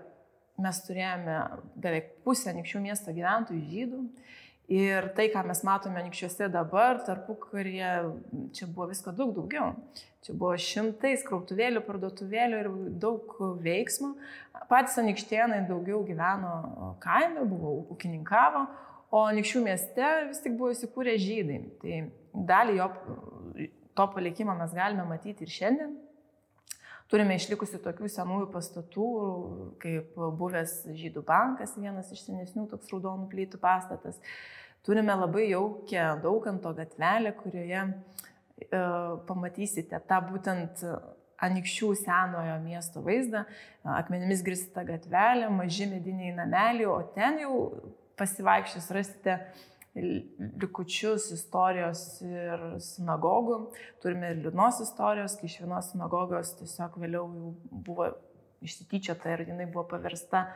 mes 0.60 0.80
turėjome 0.86 1.38
beveik 1.80 2.12
pusę 2.24 2.52
anikščių 2.52 2.82
miesto 2.84 3.12
gyventojų 3.16 3.62
žydų 3.72 4.02
Ir 4.66 5.12
tai, 5.14 5.28
ką 5.30 5.44
mes 5.46 5.60
matome 5.62 6.00
anykščiuose 6.00 6.48
dabar, 6.50 6.98
tarpu, 7.06 7.36
kurie 7.38 7.86
čia 8.56 8.66
buvo 8.66 8.88
visko 8.90 9.12
daug 9.14 9.30
daugiau. 9.36 9.76
Čia 10.26 10.34
buvo 10.34 10.56
šimtai 10.58 11.12
skrautuvėlių, 11.20 11.84
parduotuvėlių 11.86 12.62
ir 12.64 12.70
daug 12.98 13.36
veiksmų. 13.62 14.10
Patys 14.66 14.98
anikštienai 14.98 15.60
daugiau 15.68 16.00
gyveno 16.08 16.96
kaime, 17.04 17.44
buvo 17.46 17.76
ūkininkavo, 17.94 18.64
o 19.14 19.22
anykščių 19.30 19.62
mieste 19.68 20.10
vis 20.32 20.42
tik 20.42 20.58
buvo 20.58 20.72
įsikūrę 20.74 21.14
žydai. 21.22 21.60
Tai 21.84 22.00
dalį 22.50 22.76
jo 22.80 22.90
to 23.96 24.08
palikimo 24.16 24.58
mes 24.58 24.74
galime 24.74 25.06
matyti 25.06 25.46
ir 25.46 25.54
šiandien. 25.60 25.94
Turime 27.10 27.36
išlikusių 27.38 27.78
tokių 27.84 28.08
senųjų 28.10 28.46
pastatų, 28.50 29.08
kaip 29.82 30.16
buvęs 30.40 30.80
Žydų 30.90 31.22
bankas, 31.26 31.76
vienas 31.78 32.10
iš 32.14 32.24
senesnių 32.26 32.66
toks 32.72 32.90
raudonų 32.90 33.28
plytų 33.30 33.60
pastatas. 33.62 34.18
Turime 34.86 35.14
labai 35.14 35.48
jaukę 35.52 36.08
dauganto 36.22 36.72
gatvelę, 36.74 37.30
kurioje 37.38 37.84
e, 37.86 38.80
pamatysite 39.28 40.00
tą 40.10 40.18
būtent 40.32 40.82
anikščių 41.46 41.92
senojo 42.00 42.58
miesto 42.64 43.02
vaizdą, 43.04 43.44
akmenimis 43.96 44.42
grįsta 44.46 44.84
gatvelė, 44.88 45.50
maži 45.52 45.88
mediniai 45.90 46.34
nameliai, 46.36 46.88
o 46.90 47.00
ten 47.14 47.40
jau 47.42 47.56
pasivaikščius 48.16 48.90
rasite 48.96 49.38
likučius 49.96 51.30
istorijos 51.34 52.02
ir 52.24 52.62
sinagogų. 52.84 53.58
Turime 54.02 54.32
ir 54.34 54.42
liūdnos 54.44 54.82
istorijos, 54.84 55.38
kai 55.40 55.48
iš 55.48 55.60
vienos 55.62 55.90
sinagogos 55.92 56.54
tiesiog 56.60 56.98
vėliau 57.00 57.24
jau 57.24 57.52
buvo 57.70 58.10
išsityčiota 58.66 59.32
ir 59.34 59.46
jinai 59.50 59.68
buvo 59.70 59.86
paversta 59.90 60.46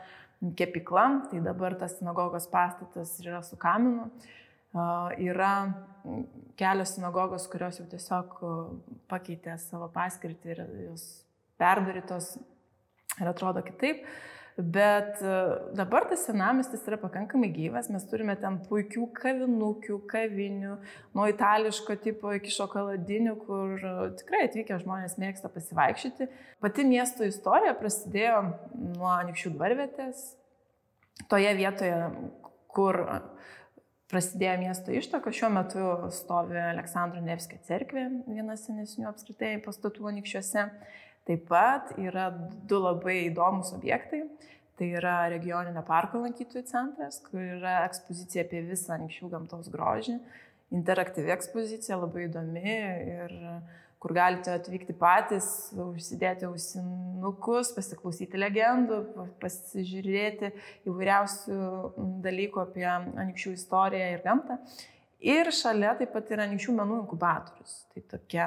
kepikla, 0.56 1.06
tai 1.30 1.40
dabar 1.44 1.76
tas 1.80 1.98
sinagogos 1.98 2.48
pastatas 2.52 3.16
yra 3.24 3.42
su 3.44 3.58
kaminu. 3.60 4.10
Yra 5.20 5.52
kelios 6.60 6.94
sinagogos, 6.94 7.48
kurios 7.50 7.80
jau 7.80 7.88
tiesiog 7.90 8.36
pakeitė 9.10 9.56
savo 9.58 9.88
paskirtį 9.92 10.52
ir 10.54 10.60
jos 10.84 11.06
perdarytos 11.60 12.36
ir 13.18 13.32
atrodo 13.32 13.64
kitaip. 13.66 14.04
Bet 14.60 15.22
e, 15.22 15.34
dabar 15.76 16.04
tas 16.10 16.24
senamistis 16.26 16.82
yra 16.88 16.98
pakankamai 17.00 17.48
gyvas, 17.54 17.88
mes 17.92 18.04
turime 18.10 18.34
ten 18.40 18.58
puikių 18.66 19.06
kavinukių, 19.16 19.96
kavinių, 20.10 20.74
nuo 21.16 21.28
itališko 21.30 21.96
tipo 22.04 22.32
iki 22.36 22.52
šokoladinių, 22.52 23.36
kur 23.46 23.76
e, 23.78 23.94
tikrai 24.20 24.42
atvykę 24.48 24.80
žmonės 24.82 25.16
mėgsta 25.22 25.48
pasivaikščioti. 25.54 26.28
Pati 26.60 26.86
miesto 26.88 27.24
istorija 27.24 27.72
prasidėjo 27.78 28.42
nuo 28.98 29.10
Anikščių 29.14 29.54
dvarvietės, 29.54 30.24
toje 31.30 31.54
vietoje, 31.56 32.00
kur 32.74 33.00
prasidėjo 34.10 34.56
miesto 34.64 34.92
ištaka, 34.98 35.32
šiuo 35.32 35.52
metu 35.54 35.86
stovi 36.14 36.58
Aleksandro 36.60 37.22
Nevskio 37.24 37.60
cerkvė, 37.68 38.08
vienas 38.26 38.66
senesnių 38.66 39.08
apskritai 39.12 39.54
pastatų 39.64 40.10
Anikščiuose. 40.10 40.66
Taip 41.28 41.44
pat 41.50 41.92
yra 42.00 42.30
du 42.68 42.80
labai 42.80 43.26
įdomus 43.28 43.74
objektai. 43.76 44.24
Tai 44.80 44.86
yra 44.96 45.16
regioninio 45.28 45.82
parko 45.84 46.22
lankytojų 46.22 46.64
centras, 46.70 47.18
kur 47.26 47.42
yra 47.42 47.82
ekspozicija 47.84 48.46
apie 48.46 48.62
visą 48.64 48.94
anykščių 48.96 49.28
gamtos 49.34 49.68
grožį. 49.68 50.16
Interaktyvi 50.72 51.34
ekspozicija, 51.34 51.98
labai 52.00 52.24
įdomi 52.30 52.72
ir 52.72 53.34
kur 54.00 54.14
galite 54.16 54.54
atvykti 54.54 54.94
patys, 54.96 55.50
užsidėti 55.76 56.48
ausinukus, 56.48 57.74
pasiklausyti 57.76 58.40
legendų, 58.40 59.02
pasižiūrėti 59.42 60.54
įvairiausių 60.88 61.58
dalykų 62.24 62.64
apie 62.64 62.86
anykščių 62.88 63.52
istoriją 63.58 64.08
ir 64.14 64.24
gamtą. 64.24 64.56
Ir 65.20 65.52
šalia 65.52 65.92
taip 66.00 66.14
pat 66.16 66.32
yra 66.32 66.48
anykščių 66.48 66.78
menų 66.78 67.02
inkubatorius. 67.02 67.82
Tai 67.92 68.06
tokia 68.14 68.46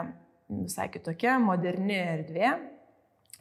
visai 0.62 0.90
kitokia, 0.94 1.40
moderni 1.42 1.98
erdvė, 2.00 2.54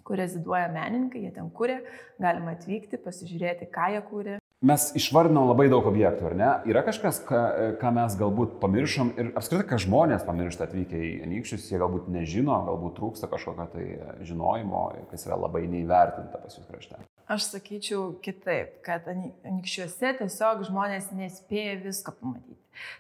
kur 0.06 0.18
reziduoja 0.18 0.70
menininkai, 0.72 1.22
jie 1.26 1.32
ten 1.34 1.50
kūrė, 1.54 1.82
galima 2.22 2.56
atvykti, 2.56 3.00
pasižiūrėti, 3.02 3.68
ką 3.72 3.92
jie 3.94 4.06
kūrė. 4.08 4.38
Mes 4.62 4.84
išvardinom 4.94 5.48
labai 5.48 5.66
daug 5.72 5.86
objektų, 5.90 6.26
ar 6.28 6.34
ne? 6.38 6.50
Yra 6.70 6.84
kažkas, 6.86 7.18
ką, 7.26 7.38
ką 7.80 7.90
mes 7.96 8.14
galbūt 8.20 8.60
pamiršom 8.62 9.08
ir 9.18 9.32
apskritai, 9.38 9.66
ką 9.72 9.78
žmonės 9.82 10.22
pamiršta 10.22 10.68
atvykę 10.68 11.00
į 11.02 11.10
Anykščius, 11.26 11.66
jie 11.72 11.80
galbūt 11.82 12.06
nežino, 12.14 12.60
galbūt 12.68 12.94
trūksta 13.00 13.26
kažkokio 13.32 13.66
tai 13.74 13.88
žinojimo, 14.22 14.84
kas 15.10 15.26
yra 15.26 15.40
labai 15.42 15.64
neįvertinta 15.66 16.38
pas 16.44 16.54
jūs 16.54 16.70
krašte. 16.70 17.02
Aš 17.32 17.46
sakyčiau 17.48 18.10
kitaip, 18.24 18.82
kad 18.84 19.06
Anykščiuose 19.08 20.10
tiesiog 20.18 20.66
žmonės 20.68 21.12
nespėja 21.16 21.78
visko 21.80 22.12
pamatyti. 22.18 22.58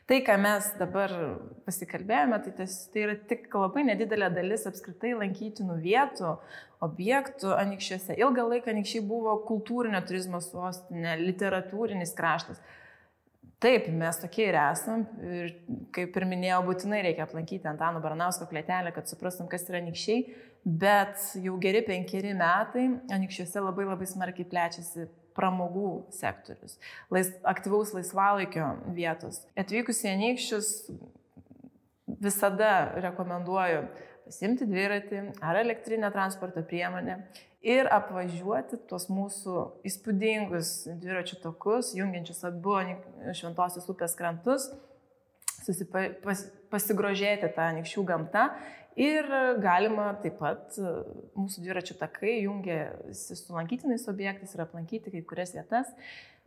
Tai, 0.08 0.18
ką 0.24 0.36
mes 0.40 0.68
dabar 0.78 1.12
pasikalbėjome, 1.66 2.38
tai, 2.44 2.52
tas, 2.60 2.76
tai 2.92 3.06
yra 3.06 3.16
tik 3.28 3.48
labai 3.56 3.84
nedidelė 3.88 4.28
dalis 4.32 4.64
apskritai 4.68 5.14
lankytinų 5.18 5.78
vietų, 5.84 6.34
objektų 6.84 7.52
anikščiuose. 7.56 8.16
Ilgą 8.20 8.46
laiką 8.54 8.72
anikščiai 8.72 9.04
buvo 9.08 9.34
kultūrinio 9.48 10.00
turizmo 10.08 10.40
sostinė, 10.44 11.16
literatūrinis 11.20 12.14
kraštas. 12.18 12.62
Taip, 13.62 13.86
mes 13.94 14.16
tokie 14.18 14.48
ir 14.48 14.56
esam. 14.58 15.04
Ir 15.22 15.52
kaip 15.94 16.16
ir 16.18 16.26
minėjau, 16.26 16.62
būtinai 16.66 17.02
reikia 17.06 17.28
aplankyti 17.28 17.68
Antano 17.70 18.02
Baranausko 18.02 18.48
klėtelę, 18.50 18.90
kad 18.94 19.06
suprastum, 19.10 19.46
kas 19.50 19.68
yra 19.70 19.78
anikščiai. 19.78 20.24
Bet 20.62 21.22
jau 21.42 21.54
geri 21.62 21.82
penkeri 21.86 22.34
metai 22.38 22.88
anikščiuose 23.14 23.62
labai 23.62 23.86
labai 23.86 24.08
smarkiai 24.10 24.48
plečiasi 24.50 25.06
pramogų 25.36 25.92
sektorius, 26.12 26.76
lais, 27.10 27.30
aktyvaus 27.48 27.94
laisvalaikio 27.96 28.66
vietos. 28.96 29.40
Atvykus 29.58 30.02
į 30.04 30.12
Anykščius 30.12 30.72
visada 32.22 32.72
rekomenduoju 33.00 33.86
pasimti 34.32 34.66
dviratį 34.66 35.22
ar 35.44 35.60
elektrinę 35.60 36.08
transporto 36.14 36.64
priemonę 36.64 37.20
ir 37.62 37.86
apvažiuoti 37.92 38.80
tuos 38.90 39.06
mūsų 39.12 39.58
įspūdingus 39.86 40.72
dviračių 40.98 41.42
takus, 41.44 41.92
jungiančius 41.94 42.42
abu 42.48 42.80
Šventosios 43.38 43.86
upės 43.92 44.16
krantus, 44.18 44.72
susipa, 45.62 46.08
pas, 46.24 46.48
pasigrožėti 46.72 47.52
tą 47.54 47.68
anykščių 47.70 48.08
gamtą 48.08 48.48
Ir 48.96 49.24
galima 49.62 50.10
taip 50.20 50.36
pat 50.42 50.76
e, 50.76 50.90
mūsų 51.38 51.62
dviračių 51.64 51.94
takai 51.96 52.34
jungiasi 52.42 53.38
su 53.38 53.54
lankytinais 53.56 54.04
objektais 54.10 54.52
ir 54.52 54.64
aplankyti 54.66 55.12
kai 55.14 55.22
kurias 55.24 55.54
vietas. 55.56 55.88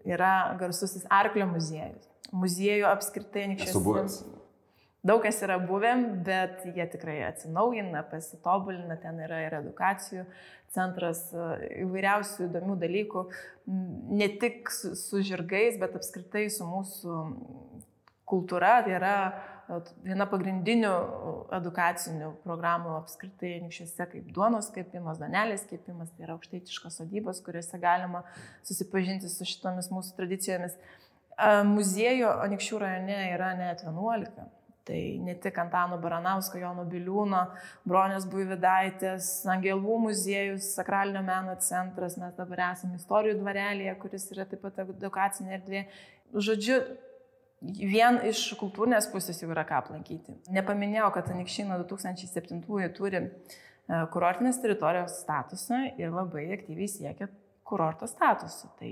Yra 0.06 0.54
garsusis 0.60 1.08
Arklio 1.10 1.48
muziejus. 1.50 2.06
Muziejų 2.36 2.86
apskritai 2.92 3.48
anykščiuose. 3.48 4.45
Daug 5.06 5.22
kas 5.22 5.38
yra 5.46 5.60
buvę, 5.62 5.92
bet 6.26 6.64
jie 6.66 6.86
tikrai 6.90 7.20
atsinaujina, 7.28 8.02
pasitobulina, 8.10 8.98
ten 8.98 9.20
yra 9.22 9.44
ir 9.46 9.54
edukacijų 9.60 10.24
centras, 10.74 11.28
e, 11.30 11.50
įvairiausių 11.86 12.48
įdomių 12.48 12.78
dalykų, 12.82 13.26
ne 14.18 14.30
tik 14.42 14.72
su, 14.74 14.96
su 14.98 15.22
žirgais, 15.26 15.78
bet 15.82 15.94
apskritai 16.00 16.48
su 16.50 16.66
mūsų 16.66 17.20
kultūra. 18.26 18.80
Tai 18.86 18.96
yra 18.98 19.14
viena 20.06 20.28
pagrindinių 20.30 20.92
edukacinių 21.58 22.32
programų 22.44 22.98
apskritai 23.00 23.56
anykščiuose 23.60 24.10
kaip 24.12 24.28
duonos 24.34 24.70
kepimas, 24.74 25.22
danelės 25.22 25.66
kepimas, 25.70 26.12
tai 26.18 26.28
yra 26.28 26.36
aukštaitiškos 26.40 27.00
sodybos, 27.02 27.42
kuriuose 27.46 27.80
galima 27.82 28.26
susipažinti 28.66 29.30
su 29.32 29.48
šitomis 29.54 29.90
mūsų 29.94 30.18
tradicijomis. 30.18 30.78
Muziejų 31.70 32.30
anykščių 32.46 32.78
rajone 32.80 33.18
yra 33.34 33.54
net 33.60 33.82
11. 33.84 34.46
Tai 34.86 35.00
ne 35.26 35.34
tik 35.42 35.56
Antano 35.58 35.98
Baranausko, 35.98 36.60
Jono 36.62 36.84
Biliūno, 36.86 37.40
Bronės 37.90 38.28
Buividaitės, 38.30 39.30
Angelų 39.50 39.98
muziejus, 40.04 40.68
Sakralinio 40.78 41.24
meno 41.26 41.56
centras, 41.66 42.20
mes 42.22 42.36
dabar 42.38 42.68
esame 42.68 43.00
istorijų 43.00 43.40
dvarelėje, 43.40 43.96
kuris 44.04 44.30
yra 44.36 44.46
taip 44.52 44.62
pat 44.62 44.84
edukacinė 44.86 45.58
erdvė. 45.58 45.88
Žodžiu, 46.38 46.78
Vien 47.66 48.20
iš 48.28 48.42
kultūrinės 48.60 49.08
pusės 49.10 49.40
jau 49.42 49.50
yra 49.50 49.64
ką 49.66 49.80
aplankyti. 49.80 50.36
Nepaminėjau, 50.54 51.08
kad 51.16 51.32
Anikščiai 51.34 51.66
nuo 51.70 51.80
2007 51.82 52.60
turi 52.94 53.22
e, 53.22 53.30
kurortinės 54.14 54.60
teritorijos 54.62 55.22
statusą 55.24 55.80
ir 55.98 56.14
labai 56.14 56.50
aktyviai 56.58 56.90
siekia 56.92 57.30
kurorto 57.66 58.10
statusų. 58.12 58.70
Tai 58.80 58.92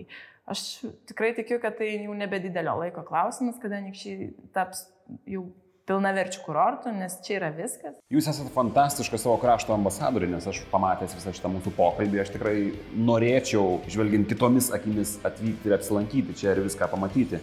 aš 0.50 0.64
tikrai 1.12 1.34
tikiu, 1.38 1.60
kad 1.62 1.78
tai 1.78 1.92
jau 2.08 2.16
nebe 2.18 2.40
didelio 2.42 2.78
laiko 2.80 3.04
klausimas, 3.06 3.60
kada 3.62 3.78
Anikščiai 3.84 4.32
taps 4.56 4.88
jau 5.30 5.46
pilnaverčių 5.90 6.44
kurortų, 6.46 6.94
nes 6.96 7.18
čia 7.26 7.38
yra 7.40 7.50
viskas. 7.56 7.96
Jūs 8.14 8.30
esate 8.32 8.52
fantastiškas 8.56 9.26
savo 9.26 9.36
krašto 9.42 9.76
ambasadorius, 9.76 10.32
nes 10.32 10.48
aš 10.50 10.62
pamatęs 10.72 11.16
visą 11.18 11.34
šitą 11.36 11.52
mūsų 11.58 11.74
pokalbį, 11.78 12.22
aš 12.24 12.34
tikrai 12.36 12.56
norėčiau, 12.96 13.82
žvelgiant 13.92 14.30
kitomis 14.32 14.72
akimis, 14.76 15.18
atvykti 15.28 15.70
ir 15.70 15.78
apsilankyti 15.78 16.38
čia 16.40 16.54
ir 16.56 16.64
viską 16.66 16.88
pamatyti. 16.92 17.42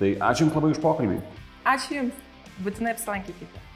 Tai 0.00 0.14
ačiū 0.32 0.46
Jums 0.46 0.56
labai 0.58 0.72
už 0.72 0.80
pokalbį. 0.82 1.20
Ačiū 1.68 2.00
Jums. 2.00 2.24
Būtinai 2.62 2.96
apsilankykite. 2.96 3.68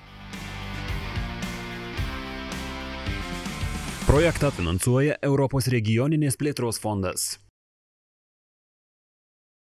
Projektą 4.06 4.52
finansuoja 4.54 5.16
Europos 5.26 5.66
regioninės 5.72 6.38
plėtros 6.38 6.78
fondas. 6.78 7.34